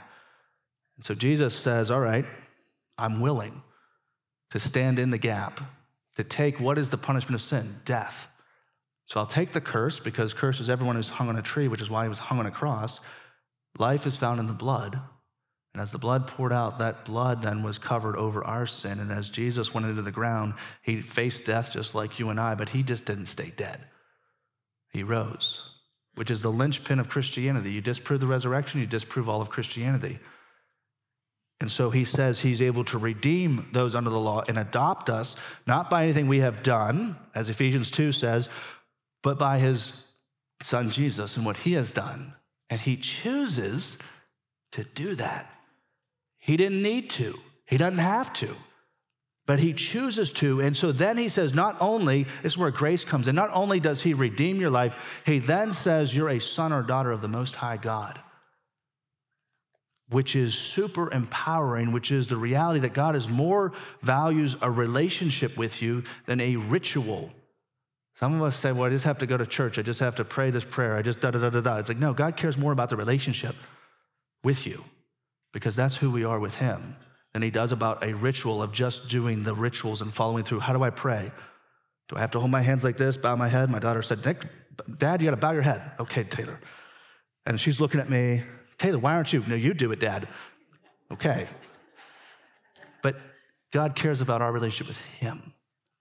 [0.97, 2.25] And so Jesus says, All right,
[2.97, 3.63] I'm willing
[4.51, 5.61] to stand in the gap,
[6.17, 7.79] to take what is the punishment of sin?
[7.85, 8.27] Death.
[9.05, 11.81] So I'll take the curse because curse is everyone who's hung on a tree, which
[11.81, 12.99] is why he was hung on a cross.
[13.77, 14.99] Life is found in the blood.
[15.79, 18.99] And as the blood poured out, that blood then was covered over our sin.
[18.99, 22.55] And as Jesus went into the ground, he faced death just like you and I,
[22.55, 23.79] but he just didn't stay dead.
[24.91, 25.69] He rose,
[26.15, 27.71] which is the linchpin of Christianity.
[27.71, 30.19] You disprove the resurrection, you disprove all of Christianity.
[31.61, 35.37] And so he says he's able to redeem those under the law and adopt us,
[35.65, 38.49] not by anything we have done, as Ephesians 2 says,
[39.23, 40.03] but by his
[40.61, 42.33] son Jesus and what he has done.
[42.69, 43.97] And he chooses
[44.73, 45.55] to do that.
[46.39, 48.55] He didn't need to, he doesn't have to,
[49.45, 50.61] but he chooses to.
[50.61, 53.79] And so then he says, not only, this is where grace comes in, not only
[53.79, 57.27] does he redeem your life, he then says, you're a son or daughter of the
[57.27, 58.19] Most High God.
[60.09, 65.55] Which is super empowering, which is the reality that God is more values a relationship
[65.57, 67.31] with you than a ritual.
[68.15, 69.77] Some of us say, well, I just have to go to church.
[69.77, 70.95] I just have to pray this prayer.
[70.95, 71.77] I just da da da da da.
[71.77, 73.55] It's like, no, God cares more about the relationship
[74.43, 74.83] with you
[75.53, 76.95] because that's who we are with Him
[77.33, 80.59] than He does about a ritual of just doing the rituals and following through.
[80.59, 81.31] How do I pray?
[82.07, 83.69] Do I have to hold my hands like this, bow my head?
[83.69, 84.45] My daughter said, Nick,
[84.97, 85.91] Dad, you got to bow your head.
[85.99, 86.59] Okay, Taylor.
[87.45, 88.41] And she's looking at me,
[88.77, 89.43] Taylor, why aren't you?
[89.47, 90.27] No, you do it, Dad.
[91.11, 91.47] Okay.
[93.01, 93.15] But
[93.71, 95.53] God cares about our relationship with Him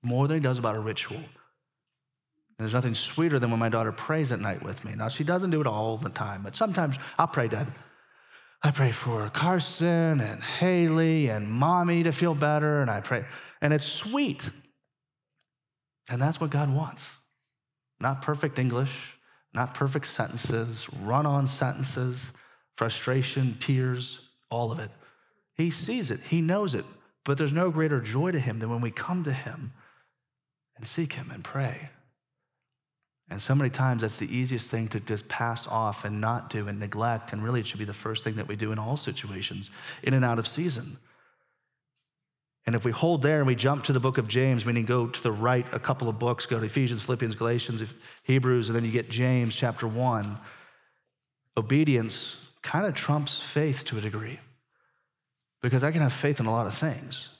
[0.02, 1.16] more than He does about a ritual.
[1.16, 4.94] And there's nothing sweeter than when my daughter prays at night with me.
[4.94, 7.68] Now, she doesn't do it all the time, but sometimes I'll pray, Dad.
[8.62, 12.81] I pray for Carson and Haley and mommy to feel better.
[12.81, 13.25] And I pray,
[13.61, 14.51] and it's sweet.
[16.11, 17.09] And that's what God wants.
[18.01, 19.16] Not perfect English,
[19.53, 22.31] not perfect sentences, run on sentences,
[22.77, 24.90] frustration, tears, all of it.
[25.57, 26.85] He sees it, he knows it,
[27.25, 29.73] but there's no greater joy to him than when we come to him
[30.77, 31.90] and seek him and pray.
[33.30, 36.66] And so many times that's the easiest thing to just pass off and not do
[36.66, 37.32] and neglect.
[37.32, 39.70] And really, it should be the first thing that we do in all situations,
[40.02, 40.96] in and out of season.
[42.66, 45.06] And if we hold there and we jump to the book of James, meaning go
[45.06, 47.82] to the right a couple of books, go to Ephesians, Philippians, Galatians,
[48.24, 50.38] Hebrews, and then you get James chapter one,
[51.56, 54.38] obedience kind of trumps faith to a degree.
[55.62, 57.30] Because I can have faith in a lot of things.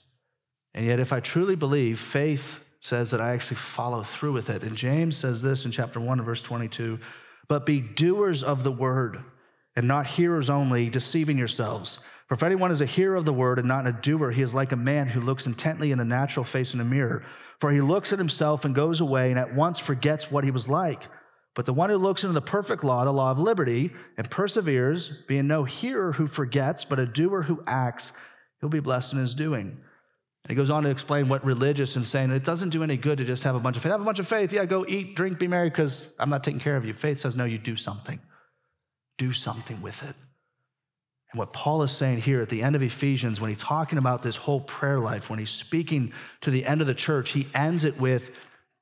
[0.75, 4.63] And yet, if I truly believe, faith says that I actually follow through with it.
[4.63, 6.99] And James says this in chapter 1 verse 22
[7.49, 9.23] But be doers of the word
[9.77, 12.01] and not hearers only, deceiving yourselves.
[12.27, 14.55] For if anyone is a hearer of the word and not a doer, he is
[14.55, 17.25] like a man who looks intently in the natural face in a mirror.
[17.61, 20.69] For he looks at himself and goes away and at once forgets what he was
[20.69, 21.05] like.
[21.55, 25.09] But the one who looks into the perfect law, the law of liberty, and perseveres,
[25.27, 28.13] being no hearer who forgets, but a doer who acts,
[28.61, 29.81] he'll be blessed in his doing.
[30.49, 33.25] He goes on to explain what religious and saying it doesn't do any good to
[33.25, 33.93] just have a bunch of faith.
[33.93, 34.51] Have a bunch of faith.
[34.51, 36.95] Yeah, go eat, drink, be merry because I'm not taking care of you.
[36.95, 38.19] Faith says, no, you do something.
[39.19, 40.15] Do something with it.
[41.31, 44.23] And what Paul is saying here at the end of Ephesians, when he's talking about
[44.23, 47.85] this whole prayer life, when he's speaking to the end of the church, he ends
[47.85, 48.31] it with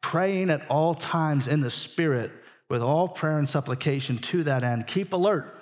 [0.00, 2.31] praying at all times in the Spirit
[2.70, 4.87] with all prayer and supplication to that end.
[4.87, 5.61] Keep alert,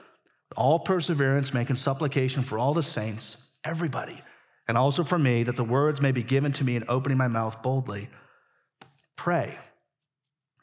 [0.55, 4.21] all perseverance, making supplication for all the saints, everybody
[4.67, 7.29] and also for me, that the words may be given to me in opening my
[7.29, 8.09] mouth boldly.
[9.17, 9.59] Pray.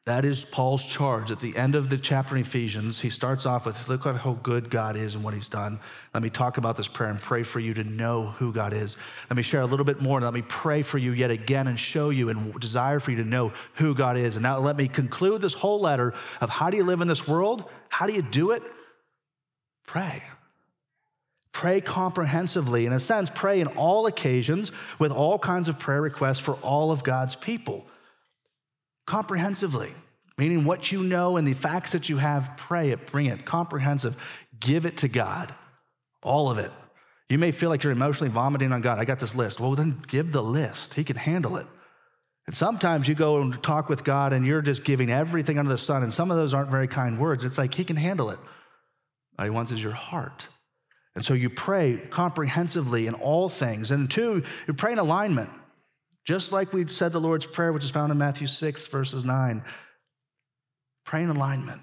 [0.05, 2.99] That is Paul's charge at the end of the chapter in Ephesians.
[2.99, 5.79] He starts off with, Look at how good God is and what he's done.
[6.15, 8.97] Let me talk about this prayer and pray for you to know who God is.
[9.29, 11.67] Let me share a little bit more and let me pray for you yet again
[11.67, 14.37] and show you and desire for you to know who God is.
[14.37, 17.27] And now let me conclude this whole letter of how do you live in this
[17.27, 17.69] world?
[17.89, 18.63] How do you do it?
[19.85, 20.23] Pray.
[21.53, 22.85] Pray comprehensively.
[22.85, 26.91] In a sense, pray in all occasions with all kinds of prayer requests for all
[26.91, 27.85] of God's people.
[29.05, 29.93] Comprehensively,
[30.37, 34.15] meaning what you know and the facts that you have, pray it, bring it, comprehensive.
[34.59, 35.53] Give it to God,
[36.23, 36.71] all of it.
[37.29, 38.99] You may feel like you're emotionally vomiting on God.
[38.99, 39.59] I got this list.
[39.59, 41.67] Well, then give the list, He can handle it.
[42.47, 45.77] And sometimes you go and talk with God and you're just giving everything under the
[45.77, 47.43] sun, and some of those aren't very kind words.
[47.43, 48.39] It's like He can handle it.
[49.37, 50.47] All He wants is your heart.
[51.15, 53.91] And so you pray comprehensively in all things.
[53.91, 55.49] And two, you pray in alignment.
[56.23, 59.63] Just like we said the Lord's Prayer, which is found in Matthew 6, verses 9.
[61.03, 61.81] Pray in alignment.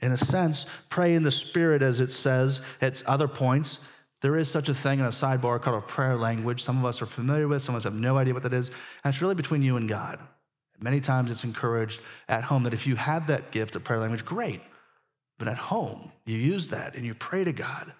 [0.00, 3.80] In a sense, pray in the Spirit, as it says at other points.
[4.22, 6.62] There is such a thing in a sidebar called a prayer language.
[6.62, 8.68] Some of us are familiar with, some of us have no idea what that is.
[9.04, 10.20] And it's really between you and God.
[10.80, 14.24] Many times it's encouraged at home that if you have that gift of prayer language,
[14.24, 14.60] great.
[15.38, 17.92] But at home, you use that and you pray to God.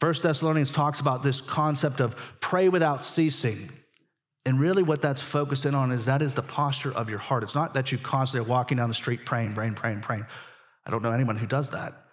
[0.00, 3.70] First Thessalonians talks about this concept of pray without ceasing.
[4.44, 7.42] And really, what that's focusing on is that is the posture of your heart.
[7.42, 10.26] It's not that you constantly are walking down the street praying, praying, praying, praying.
[10.84, 12.04] I don't know anyone who does that.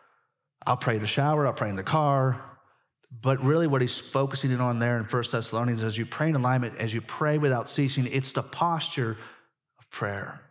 [0.65, 2.43] I'll pray in the shower, I'll pray in the car.
[3.21, 6.35] But really, what he's focusing in on there in First Thessalonians is you pray in
[6.35, 9.17] alignment, as you pray without ceasing, it's the posture
[9.77, 10.41] of prayer.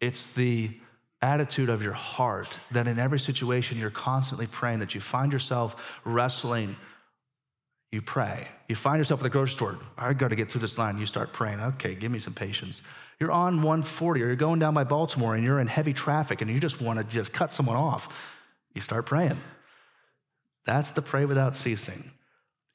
[0.00, 0.78] It's the
[1.22, 5.76] attitude of your heart that in every situation you're constantly praying, that you find yourself
[6.04, 6.76] wrestling,
[7.92, 8.48] you pray.
[8.68, 10.98] You find yourself at the grocery store, I got to get through this line.
[10.98, 12.82] You start praying, okay, give me some patience.
[13.20, 16.50] You're on 140 or you're going down by Baltimore and you're in heavy traffic and
[16.50, 18.08] you just want to just cut someone off.
[18.74, 19.38] You start praying.
[20.64, 22.10] That's the pray without ceasing.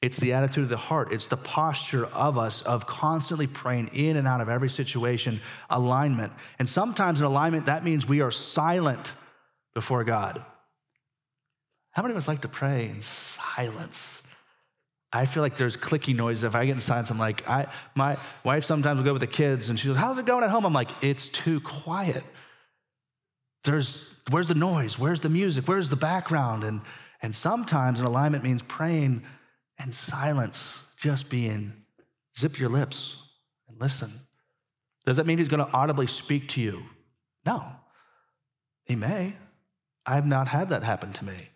[0.00, 1.12] It's the attitude of the heart.
[1.12, 6.32] It's the posture of us of constantly praying in and out of every situation, alignment.
[6.58, 9.12] And sometimes in alignment, that means we are silent
[9.74, 10.44] before God.
[11.90, 14.22] How many of us like to pray in silence?
[15.12, 16.44] I feel like there's clicky noises.
[16.44, 19.26] If I get in silence, I'm like, I, my wife sometimes will go with the
[19.26, 20.64] kids and she goes, How's it going at home?
[20.64, 22.22] I'm like, It's too quiet.
[23.64, 24.96] There's, where's the noise?
[24.96, 25.66] Where's the music?
[25.66, 26.62] Where's the background?
[26.62, 26.82] And,
[27.20, 29.24] and sometimes an alignment means praying
[29.78, 31.72] and silence just being
[32.36, 33.16] zip your lips
[33.68, 34.12] and listen.
[35.06, 36.82] Does that mean he's going to audibly speak to you?
[37.46, 37.64] No.
[38.84, 39.36] He may.
[40.04, 41.50] I have not had that happen to me.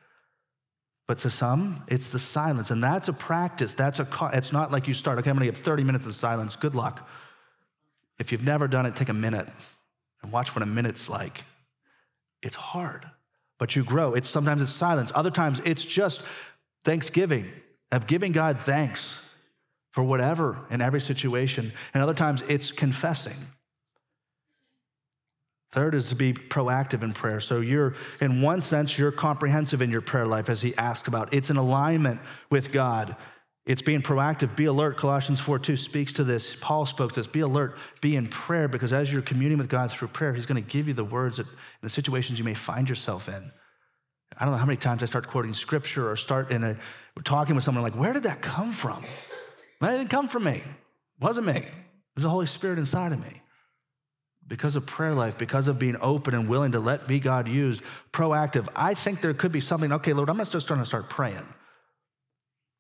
[1.07, 2.71] But to some, it's the silence.
[2.71, 3.75] And that's a practice.
[3.75, 6.57] That's a, it's not like you start, okay, I'm to get 30 minutes of silence.
[6.57, 7.09] Good luck.
[8.19, 9.49] If you've never done it, take a minute
[10.23, 11.45] and watch what a minute's like.
[12.41, 13.07] It's hard,
[13.59, 14.15] but you grow.
[14.15, 15.11] It's sometimes it's silence.
[15.15, 16.23] Other times it's just
[16.85, 17.51] thanksgiving
[17.93, 19.25] of giving God thanks
[19.93, 21.73] for whatever in every situation.
[21.95, 23.37] And other times it's confessing.
[25.71, 27.41] Third is to be proactive in prayer.
[27.41, 31.33] So you're, in one sense, you're comprehensive in your prayer life, as he asked about.
[31.33, 33.17] It's in alignment with God.
[33.65, 34.55] It's being proactive.
[34.55, 34.99] Be alert.
[34.99, 36.57] Colossians 4 2 speaks to this.
[36.57, 37.27] Paul spoke to this.
[37.27, 37.79] Be alert.
[38.03, 40.89] Be in prayer because as you're communing with God through prayer, he's going to give
[40.89, 41.47] you the words that,
[41.81, 43.51] the situations you may find yourself in.
[44.37, 46.77] I don't know how many times I start quoting scripture or start in a
[47.21, 49.05] talking with someone like, where did that come from?
[49.81, 50.57] That didn't come from me.
[50.57, 50.65] It
[51.21, 51.57] wasn't me.
[51.57, 53.43] It was the Holy Spirit inside of me
[54.49, 57.81] because of prayer life, because of being open and willing to let be God used,
[58.13, 61.47] proactive, I think there could be something, okay, Lord, I'm just starting to start praying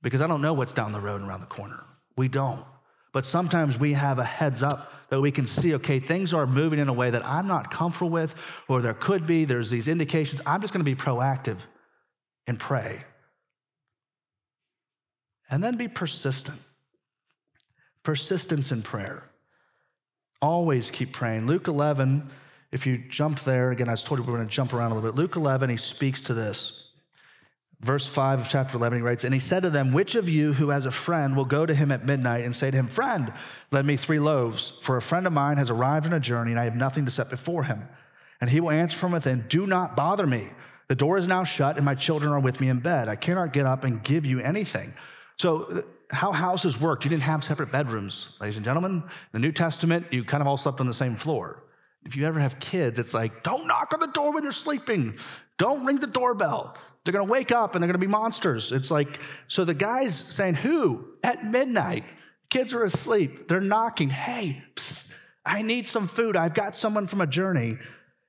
[0.02, 1.84] because I don't know what's down the road and around the corner.
[2.16, 2.64] We don't.
[3.12, 6.78] But sometimes we have a heads up that we can see, okay, things are moving
[6.78, 8.34] in a way that I'm not comfortable with,
[8.68, 10.40] or there could be, there's these indications.
[10.46, 11.58] I'm just going to be proactive
[12.46, 13.00] and pray.
[15.52, 16.58] And then be persistent.
[18.02, 19.22] Persistence in prayer.
[20.40, 21.46] Always keep praying.
[21.46, 22.30] Luke 11,
[22.72, 24.92] if you jump there, again, I was told you we are going to jump around
[24.92, 25.16] a little bit.
[25.16, 26.88] Luke 11, he speaks to this.
[27.80, 30.54] Verse 5 of chapter 11, he writes, And he said to them, Which of you
[30.54, 33.30] who has a friend will go to him at midnight and say to him, Friend,
[33.70, 36.60] lend me three loaves, for a friend of mine has arrived on a journey and
[36.60, 37.88] I have nothing to set before him.
[38.40, 40.48] And he will answer from within, Do not bother me.
[40.88, 43.08] The door is now shut and my children are with me in bed.
[43.08, 44.94] I cannot get up and give you anything.
[45.42, 47.02] So uh, how houses worked.
[47.02, 49.02] You didn't have separate bedrooms, ladies and gentlemen.
[49.02, 51.64] In the New Testament, you kind of all slept on the same floor.
[52.05, 55.18] If you ever have kids, it's like, don't knock on the door when they're sleeping.
[55.59, 56.76] Don't ring the doorbell.
[57.02, 58.70] They're going to wake up and they're going to be monsters.
[58.70, 61.09] It's like, so the guy's saying, who?
[61.24, 62.05] At midnight.
[62.48, 63.48] Kids are asleep.
[63.48, 64.11] They're knocking.
[64.11, 66.37] Hey, psst, I need some food.
[66.37, 67.78] I've got someone from a journey.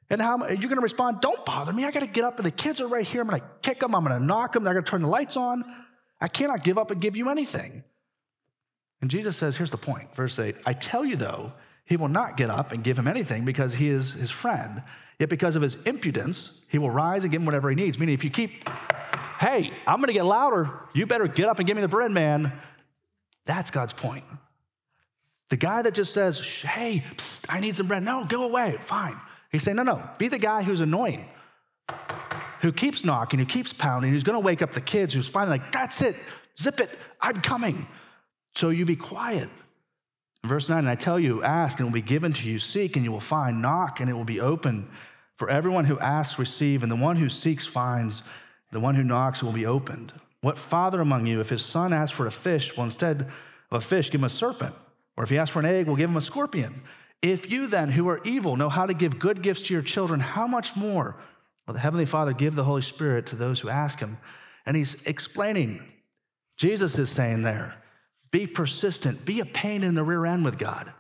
[0.09, 1.21] And how are you're going to respond?
[1.21, 1.85] Don't bother me.
[1.85, 3.21] I got to get up, and the kids are right here.
[3.21, 3.93] I'm going to kick them.
[3.93, 4.63] I'm going to knock them.
[4.63, 5.63] They're going to turn the lights on.
[6.23, 7.83] I cannot give up and give you anything.
[9.01, 11.51] And Jesus says, here's the point, verse 8 I tell you, though,
[11.83, 14.81] he will not get up and give him anything because he is his friend.
[15.19, 17.99] Yet because of his impudence, he will rise and give him whatever he needs.
[17.99, 18.67] Meaning, if you keep,
[19.37, 22.09] hey, I'm going to get louder, you better get up and give me the bread,
[22.09, 22.53] man.
[23.45, 24.23] That's God's point.
[25.49, 28.01] The guy that just says, hey, psst, I need some bread.
[28.01, 28.77] No, go away.
[28.79, 29.19] Fine.
[29.51, 31.25] He's saying, no, no, be the guy who's annoying
[32.63, 35.59] who keeps knocking, who keeps pounding, who's going to wake up the kids, who's finally
[35.59, 36.15] like, that's it,
[36.57, 36.89] zip it,
[37.21, 37.85] I'm coming.
[38.55, 39.49] So you be quiet.
[40.45, 42.95] Verse 9, and I tell you, ask and it will be given to you, seek
[42.95, 44.89] and you will find, knock and it will be open.
[45.37, 48.21] For everyone who asks, receive, and the one who seeks finds,
[48.71, 50.13] the one who knocks will be opened.
[50.39, 53.21] What father among you, if his son asks for a fish, will instead
[53.71, 54.73] of a fish give him a serpent?
[55.17, 56.81] Or if he asks for an egg, will give him a scorpion?
[57.21, 60.19] If you then, who are evil, know how to give good gifts to your children,
[60.21, 61.17] how much more?
[61.65, 64.17] Will the Heavenly Father give the Holy Spirit to those who ask Him?
[64.65, 65.81] And He's explaining.
[66.57, 67.75] Jesus is saying there,
[68.31, 70.91] be persistent, be a pain in the rear end with God.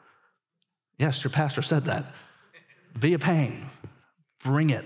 [0.97, 2.13] Yes, your pastor said that.
[2.99, 3.69] Be a pain,
[4.43, 4.85] bring it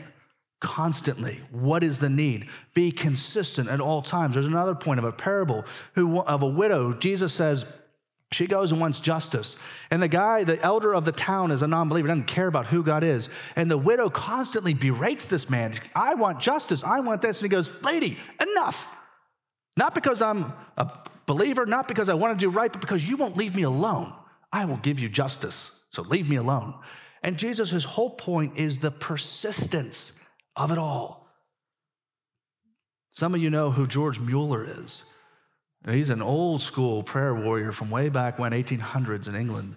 [0.59, 1.41] constantly.
[1.51, 2.49] What is the need?
[2.73, 4.33] Be consistent at all times.
[4.33, 6.93] There's another point of a parable who, of a widow.
[6.93, 7.65] Jesus says,
[8.31, 9.55] she goes and wants justice.
[9.89, 12.65] And the guy, the elder of the town, is a non believer, doesn't care about
[12.67, 13.29] who God is.
[13.55, 15.75] And the widow constantly berates this man.
[15.95, 16.83] I want justice.
[16.83, 17.39] I want this.
[17.39, 18.87] And he goes, Lady, enough.
[19.77, 20.91] Not because I'm a
[21.25, 24.13] believer, not because I want to do right, but because you won't leave me alone.
[24.51, 25.79] I will give you justice.
[25.91, 26.73] So leave me alone.
[27.23, 30.13] And Jesus' his whole point is the persistence
[30.55, 31.27] of it all.
[33.13, 35.11] Some of you know who George Mueller is.
[35.85, 39.75] He's an old school prayer warrior from way back when, 1800s in England.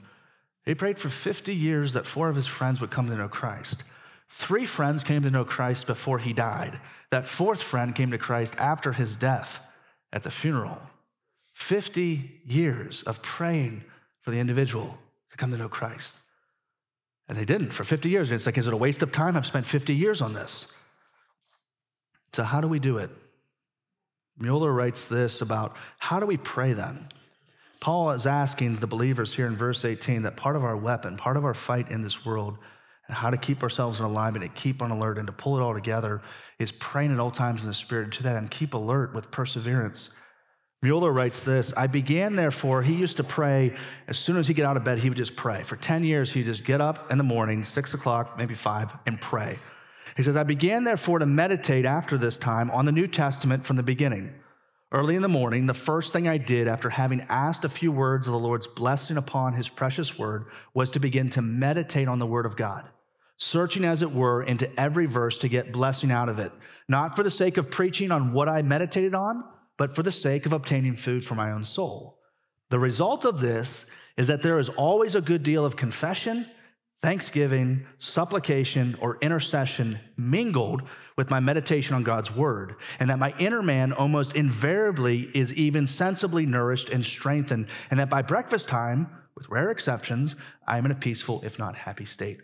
[0.64, 3.84] He prayed for 50 years that four of his friends would come to know Christ.
[4.28, 6.80] Three friends came to know Christ before he died.
[7.10, 9.60] That fourth friend came to Christ after his death
[10.12, 10.78] at the funeral.
[11.54, 13.84] 50 years of praying
[14.22, 14.96] for the individual
[15.30, 16.16] to come to know Christ.
[17.28, 18.30] And they didn't for 50 years.
[18.30, 19.36] And it's like, is it a waste of time?
[19.36, 20.72] I've spent 50 years on this.
[22.32, 23.10] So, how do we do it?
[24.40, 27.06] Mueller writes this about how do we pray then?
[27.78, 31.36] Paul is asking the believers here in verse 18 that part of our weapon, part
[31.36, 32.58] of our fight in this world,
[33.06, 35.62] and how to keep ourselves in alignment and keep on alert and to pull it
[35.62, 36.22] all together
[36.58, 38.12] is praying at all times in the Spirit.
[38.12, 40.10] To that and keep alert with perseverance.
[40.82, 43.76] Mueller writes this I began, therefore, he used to pray
[44.08, 45.62] as soon as he get out of bed, he would just pray.
[45.62, 49.20] For 10 years, he'd just get up in the morning, six o'clock, maybe five, and
[49.20, 49.58] pray.
[50.16, 53.76] He says, I began therefore to meditate after this time on the New Testament from
[53.76, 54.34] the beginning.
[54.92, 58.26] Early in the morning, the first thing I did after having asked a few words
[58.26, 62.26] of the Lord's blessing upon his precious word was to begin to meditate on the
[62.26, 62.88] word of God,
[63.36, 66.50] searching as it were into every verse to get blessing out of it,
[66.88, 69.44] not for the sake of preaching on what I meditated on,
[69.76, 72.18] but for the sake of obtaining food for my own soul.
[72.70, 73.86] The result of this
[74.16, 76.46] is that there is always a good deal of confession,
[77.02, 80.82] thanksgiving, supplication, or intercession mingled
[81.16, 85.86] with my meditation on God's word, and that my inner man almost invariably is even
[85.86, 90.36] sensibly nourished and strengthened, and that by breakfast time, with rare exceptions,
[90.66, 92.40] I am in a peaceful, if not happy state.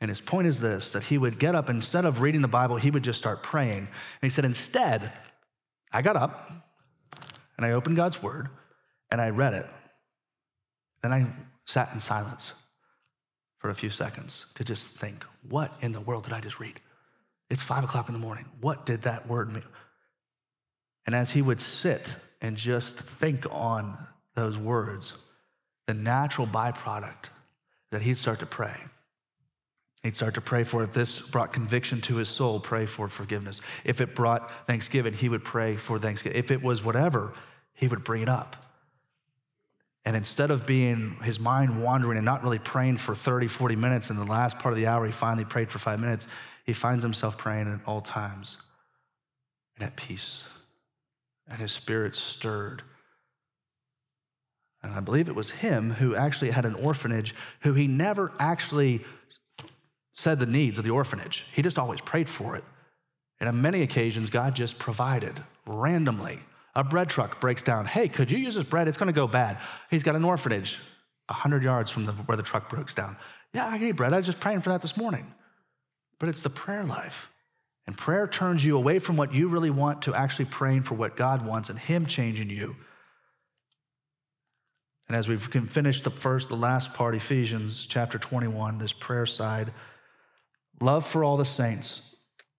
[0.00, 2.76] And his point is this that he would get up, instead of reading the Bible,
[2.76, 3.78] he would just start praying.
[3.78, 3.88] And
[4.22, 5.12] he said, Instead,
[5.92, 6.50] I got up
[7.56, 8.48] and I opened God's word
[9.10, 9.66] and I read it.
[11.02, 11.26] Then I
[11.66, 12.54] sat in silence
[13.62, 16.80] for a few seconds to just think, what in the world did I just read?
[17.48, 18.44] It's five o'clock in the morning.
[18.60, 19.62] What did that word mean?
[21.06, 23.96] And as he would sit and just think on
[24.34, 25.12] those words,
[25.86, 27.28] the natural byproduct
[27.92, 28.74] that he'd start to pray.
[30.02, 33.60] He'd start to pray for if this brought conviction to his soul, pray for forgiveness.
[33.84, 36.36] If it brought thanksgiving, he would pray for thanksgiving.
[36.36, 37.32] If it was whatever,
[37.74, 38.56] he would bring it up.
[40.04, 44.10] And instead of being his mind wandering and not really praying for 30, 40 minutes,
[44.10, 46.26] in the last part of the hour, he finally prayed for five minutes,
[46.64, 48.58] he finds himself praying at all times
[49.76, 50.48] and at peace.
[51.48, 52.82] And his spirit stirred.
[54.82, 59.04] And I believe it was him who actually had an orphanage who he never actually
[60.14, 61.46] said the needs of the orphanage.
[61.52, 62.64] He just always prayed for it.
[63.38, 66.40] And on many occasions, God just provided randomly.
[66.74, 67.84] A bread truck breaks down.
[67.84, 68.88] Hey, could you use this bread?
[68.88, 69.58] It's going to go bad.
[69.90, 70.78] He's got an orphanage
[71.28, 73.16] 100 yards from the, where the truck breaks down.
[73.52, 74.12] Yeah, I need bread.
[74.12, 75.32] I was just praying for that this morning.
[76.18, 77.28] But it's the prayer life.
[77.86, 81.16] And prayer turns you away from what you really want to actually praying for what
[81.16, 82.76] God wants and Him changing you.
[85.08, 89.26] And as we can finish the first, the last part, Ephesians chapter 21, this prayer
[89.26, 89.72] side,
[90.80, 92.16] love for all the saints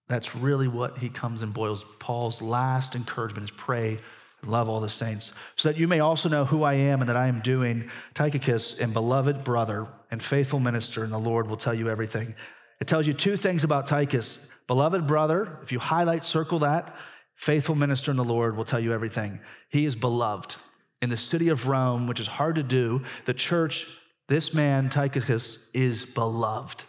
[0.08, 1.84] that's really what he comes and boils.
[1.98, 3.98] Paul's last encouragement is pray
[4.42, 7.08] and love all the saints, so that you may also know who I am and
[7.08, 7.90] that I am doing.
[8.12, 12.34] Tychicus and beloved brother and faithful minister in the Lord will tell you everything.
[12.80, 14.46] It tells you two things about Tychicus.
[14.66, 16.94] Beloved brother, if you highlight, circle that,
[17.34, 19.40] faithful minister in the Lord will tell you everything.
[19.70, 20.56] He is beloved.
[21.00, 23.86] In the city of Rome, which is hard to do, the church,
[24.28, 26.84] this man, Tychicus, is beloved.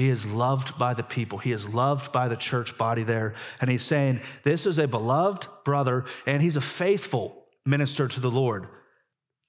[0.00, 1.36] He is loved by the people.
[1.36, 3.34] He is loved by the church body there.
[3.60, 8.30] And he's saying, This is a beloved brother, and he's a faithful minister to the
[8.30, 8.66] Lord.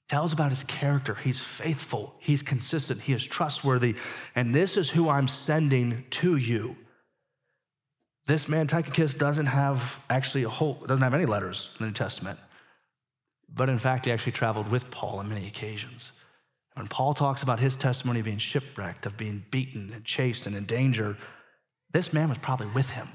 [0.09, 1.15] Tells about his character.
[1.15, 3.95] He's faithful, he's consistent, he is trustworthy.
[4.35, 6.75] And this is who I'm sending to you.
[8.25, 11.93] This man, Tychicus, doesn't have actually a whole, doesn't have any letters in the New
[11.93, 12.37] Testament.
[13.47, 16.11] But in fact, he actually traveled with Paul on many occasions.
[16.75, 20.55] When Paul talks about his testimony of being shipwrecked, of being beaten and chased and
[20.55, 21.17] in danger,
[21.91, 23.07] this man was probably with him.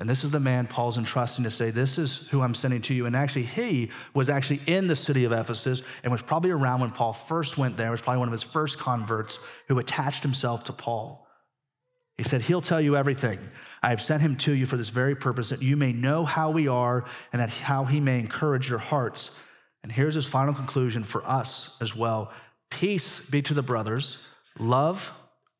[0.00, 2.94] And this is the man Paul's entrusting to say, This is who I'm sending to
[2.94, 3.06] you.
[3.06, 6.92] And actually, he was actually in the city of Ephesus and was probably around when
[6.92, 10.72] Paul first went there, was probably one of his first converts who attached himself to
[10.72, 11.26] Paul.
[12.16, 13.40] He said, He'll tell you everything.
[13.82, 16.50] I have sent him to you for this very purpose, that you may know how
[16.50, 19.36] we are and that how he may encourage your hearts.
[19.82, 22.32] And here's his final conclusion for us as well
[22.70, 24.18] Peace be to the brothers,
[24.58, 25.12] love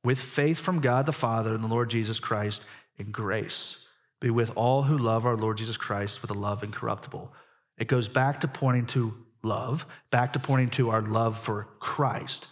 [0.04, 2.62] with faith from God the Father and the Lord Jesus Christ,
[2.98, 3.86] and grace
[4.20, 7.32] be with all who love our Lord Jesus Christ with a love incorruptible.
[7.76, 12.46] It goes back to pointing to love, back to pointing to our love for Christ.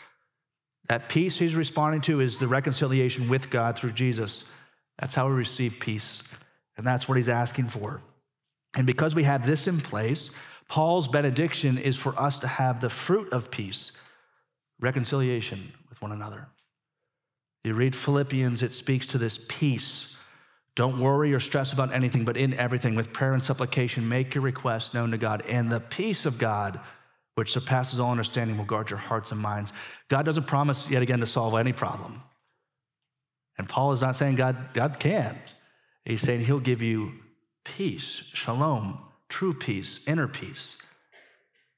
[0.89, 4.45] That peace he's responding to is the reconciliation with God through Jesus.
[4.99, 6.23] That's how we receive peace.
[6.77, 8.01] And that's what he's asking for.
[8.77, 10.31] And because we have this in place,
[10.69, 13.93] Paul's benediction is for us to have the fruit of peace
[14.81, 16.49] reconciliation with one another.
[17.65, 20.17] You read Philippians, it speaks to this peace.
[20.75, 24.43] Don't worry or stress about anything, but in everything, with prayer and supplication, make your
[24.43, 25.43] requests known to God.
[25.49, 26.79] And the peace of God,
[27.35, 29.73] which surpasses all understanding, will guard your hearts and minds.
[30.09, 32.23] God doesn't promise yet again to solve any problem.
[33.59, 35.37] And Paul is not saying God, God can.
[36.05, 37.15] He's saying he'll give you
[37.65, 38.99] peace, shalom,
[39.29, 40.81] true peace, inner peace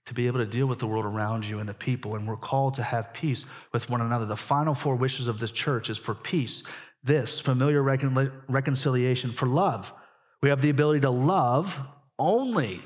[0.08, 2.16] to be able to deal with the world around you and the people.
[2.16, 3.44] And we're called to have peace
[3.74, 4.24] with one another.
[4.24, 6.62] The final four wishes of this church is for peace,
[7.04, 9.92] this familiar recon- reconciliation, for love.
[10.40, 11.78] We have the ability to love
[12.18, 12.80] only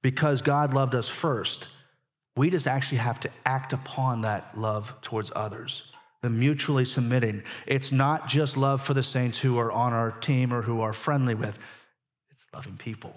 [0.00, 1.70] because God loved us first.
[2.36, 5.90] We just actually have to act upon that love towards others.
[6.22, 7.42] The mutually submitting.
[7.66, 10.92] It's not just love for the saints who are on our team or who are
[10.92, 11.58] friendly with,
[12.30, 13.16] it's loving people.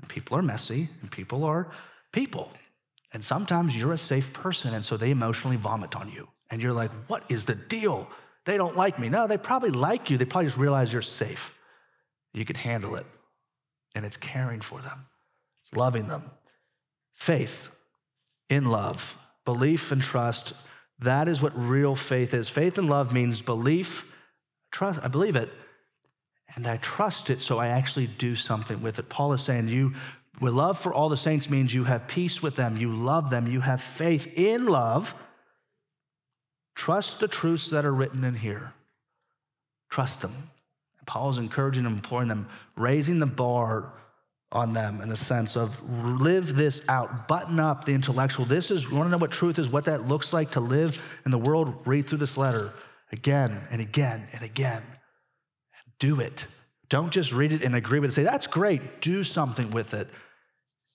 [0.00, 1.70] And people are messy, and people are
[2.10, 2.50] people.
[3.14, 6.28] And sometimes you're a safe person, and so they emotionally vomit on you.
[6.50, 8.08] And you're like, what is the deal?
[8.44, 9.08] They don't like me.
[9.08, 10.18] No, they probably like you.
[10.18, 11.52] They probably just realize you're safe.
[12.32, 13.06] You can handle it.
[13.94, 15.06] And it's caring for them,
[15.62, 16.24] it's loving them.
[17.14, 17.68] Faith
[18.50, 20.52] in love, belief and trust.
[20.98, 22.48] That is what real faith is.
[22.48, 24.12] Faith and love means belief,
[24.72, 25.50] trust, I believe it,
[26.56, 29.08] and I trust it, so I actually do something with it.
[29.08, 29.94] Paul is saying, You
[30.40, 33.46] with love for all the saints means you have peace with them, you love them,
[33.46, 35.14] you have faith in love.
[36.74, 38.72] Trust the truths that are written in here.
[39.90, 40.50] Trust them.
[41.06, 43.92] Paul is encouraging them, imploring them, raising the bar
[44.50, 45.80] on them in a sense of
[46.20, 48.44] live this out, button up the intellectual.
[48.44, 51.02] This is, you want to know what truth is, what that looks like to live
[51.24, 51.74] in the world?
[51.84, 52.72] Read through this letter
[53.12, 54.82] again and again and again.
[55.98, 56.46] Do it.
[56.88, 58.14] Don't just read it and agree with it.
[58.14, 59.00] Say, that's great.
[59.00, 60.08] Do something with it.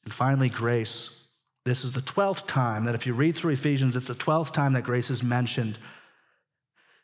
[0.10, 1.22] And finally, grace.
[1.66, 4.74] This is the 12th time that if you read through Ephesians, it's the 12th time
[4.74, 5.78] that grace is mentioned.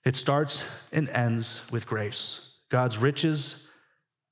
[0.03, 2.53] It starts and ends with grace.
[2.69, 3.67] God's riches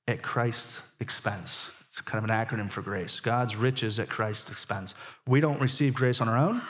[0.08, 1.70] at Christ's expense.
[1.86, 3.20] It's kind of an acronym for grace.
[3.20, 4.96] God's riches at Christ's expense.
[5.24, 6.60] We don't receive grace on our own.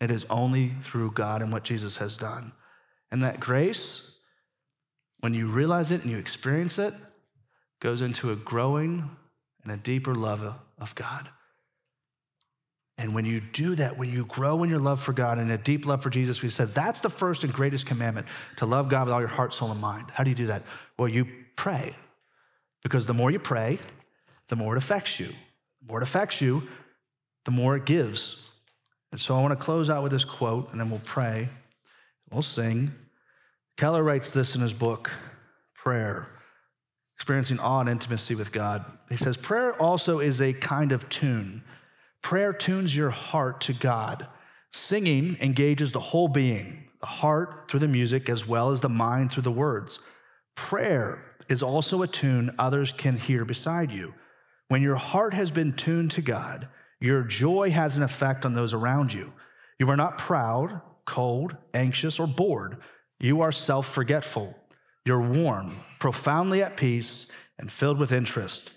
[0.00, 2.52] It is only through God and what Jesus has done.
[3.10, 4.18] And that grace,
[5.18, 6.94] when you realize it and you experience it,
[7.80, 9.10] goes into a growing
[9.68, 10.42] and a deeper love
[10.78, 11.28] of God.
[12.96, 15.58] And when you do that, when you grow in your love for God and a
[15.58, 19.04] deep love for Jesus, we said that's the first and greatest commandment to love God
[19.04, 20.10] with all your heart, soul, and mind.
[20.10, 20.64] How do you do that?
[20.98, 21.94] Well, you pray.
[22.82, 23.78] Because the more you pray,
[24.48, 25.26] the more it affects you.
[25.26, 26.66] The more it affects you,
[27.44, 28.48] the more it gives.
[29.12, 31.48] And so I want to close out with this quote, and then we'll pray.
[32.32, 32.92] We'll sing.
[33.76, 35.10] Keller writes this in his book,
[35.74, 36.37] Prayer
[37.28, 38.86] Experiencing Awe and Intimacy with God.
[39.10, 41.62] He says, Prayer also is a kind of tune.
[42.22, 44.26] Prayer tunes your heart to God.
[44.72, 49.30] Singing engages the whole being, the heart through the music, as well as the mind
[49.30, 49.98] through the words.
[50.54, 54.14] Prayer is also a tune others can hear beside you.
[54.68, 56.66] When your heart has been tuned to God,
[56.98, 59.34] your joy has an effect on those around you.
[59.78, 62.78] You are not proud, cold, anxious, or bored.
[63.20, 64.56] You are self forgetful.
[65.08, 68.72] You're warm, profoundly at peace, and filled with interest.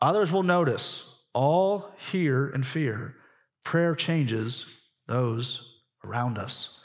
[0.00, 3.16] Others will notice, all hear and fear.
[3.64, 4.64] Prayer changes
[5.08, 6.78] those around us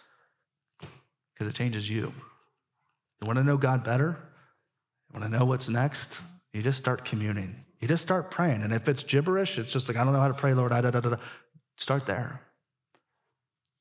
[1.31, 2.11] because it changes you.
[3.21, 4.17] You want to know God better?
[5.13, 6.19] You want to know what's next?
[6.51, 7.55] You just start communing.
[7.79, 8.63] You just start praying.
[8.63, 10.71] And if it's gibberish, it's just like, I don't know how to pray, Lord.
[10.71, 11.17] I, Da, da, da, da.
[11.77, 12.41] Start there.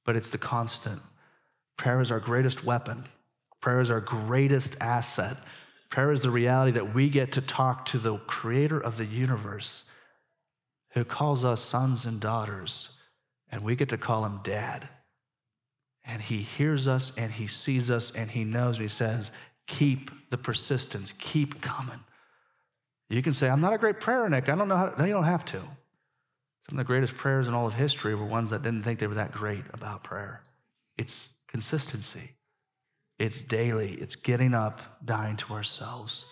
[0.04, 1.00] But it's the constant.
[1.78, 3.06] Prayer is our greatest weapon,
[3.60, 5.36] prayer is our greatest asset.
[5.90, 9.84] Prayer is the reality that we get to talk to the creator of the universe
[10.90, 12.98] who calls us sons and daughters,
[13.50, 14.88] and we get to call him dad.
[16.04, 18.78] And he hears us and he sees us and he knows.
[18.78, 19.30] He says,
[19.66, 22.00] Keep the persistence, keep coming.
[23.08, 24.48] You can say, I'm not a great prayer, Nick.
[24.48, 24.94] I don't know how.
[24.98, 25.58] No, you don't have to.
[25.58, 29.06] Some of the greatest prayers in all of history were ones that didn't think they
[29.06, 30.42] were that great about prayer.
[30.96, 32.32] It's consistency,
[33.18, 36.26] it's daily, it's getting up, dying to ourselves.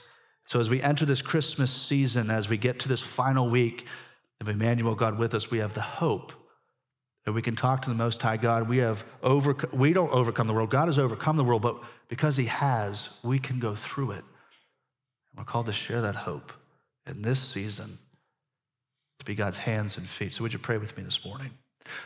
[0.47, 3.87] So as we enter this Christmas season, as we get to this final week
[4.41, 6.33] of Emmanuel, God with us, we have the hope
[7.25, 8.69] that we can talk to the Most High God.
[8.69, 10.71] We have over, we don't overcome the world.
[10.71, 14.25] God has overcome the world, but because He has, we can go through it.
[15.37, 16.53] We're called to share that hope
[17.07, 17.99] in this season
[19.19, 20.35] to be God's hands and feet.
[20.35, 21.51] So, would you pray with me this morning?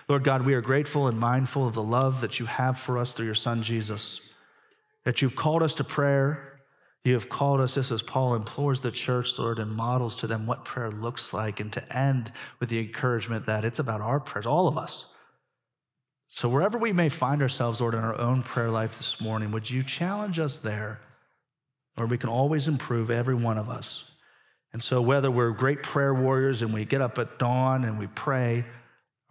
[0.09, 3.13] Lord God, we are grateful and mindful of the love that you have for us
[3.13, 4.21] through your Son, Jesus,
[5.05, 6.61] that you've called us to prayer.
[7.05, 10.47] You have called us, just as Paul implores the church, Lord, and models to them
[10.47, 14.47] what prayer looks like, and to end with the encouragement that it's about our prayers,
[14.47, 15.13] all of us.
[16.29, 19.71] So, wherever we may find ourselves, Lord, in our own prayer life this morning, would
[19.71, 21.01] you challenge us there?
[21.97, 24.05] Lord, we can always improve, every one of us.
[24.73, 28.09] And so, whether we're great prayer warriors and we get up at dawn and we
[28.09, 28.67] pray,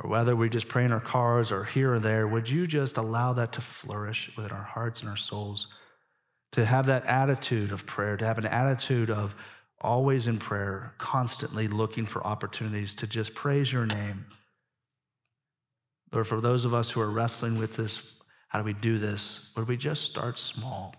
[0.03, 2.97] or whether we just pray in our cars or here or there, would you just
[2.97, 5.67] allow that to flourish within our hearts and our souls?
[6.53, 9.35] To have that attitude of prayer, to have an attitude of
[9.81, 14.25] always in prayer, constantly looking for opportunities to just praise your name.
[16.11, 18.13] Lord, for those of us who are wrestling with this,
[18.47, 19.51] how do we do this?
[19.55, 20.95] Would we just start small?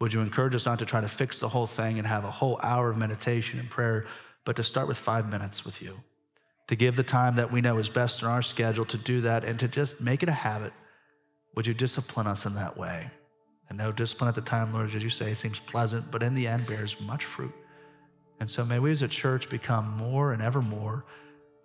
[0.00, 2.30] Would you encourage us not to try to fix the whole thing and have a
[2.30, 4.06] whole hour of meditation and prayer,
[4.44, 5.98] but to start with five minutes with you?
[6.68, 9.44] To give the time that we know is best in our schedule to do that
[9.44, 10.72] and to just make it a habit.
[11.54, 13.10] Would you discipline us in that way?
[13.68, 16.46] And no discipline at the time, Lord, as you say, seems pleasant, but in the
[16.46, 17.54] end bears much fruit.
[18.40, 21.04] And so may we as a church become more and ever more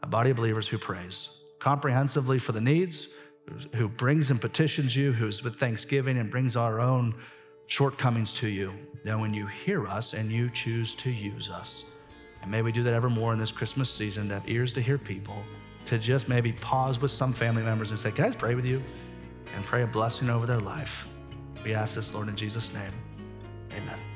[0.02, 1.30] a body of believers who praise
[1.60, 3.10] comprehensively for the needs,
[3.76, 7.14] who brings and petitions you, who's with thanksgiving and brings our own
[7.68, 8.74] shortcomings to you,
[9.04, 11.86] knowing you hear us and you choose to use us.
[12.50, 14.82] And may we do that ever more in this Christmas season to have ears to
[14.82, 15.44] hear people,
[15.86, 18.82] to just maybe pause with some family members and say, Can I pray with you?
[19.56, 21.08] and pray a blessing over their life.
[21.64, 22.92] We ask this, Lord, in Jesus' name.
[23.74, 24.09] Amen.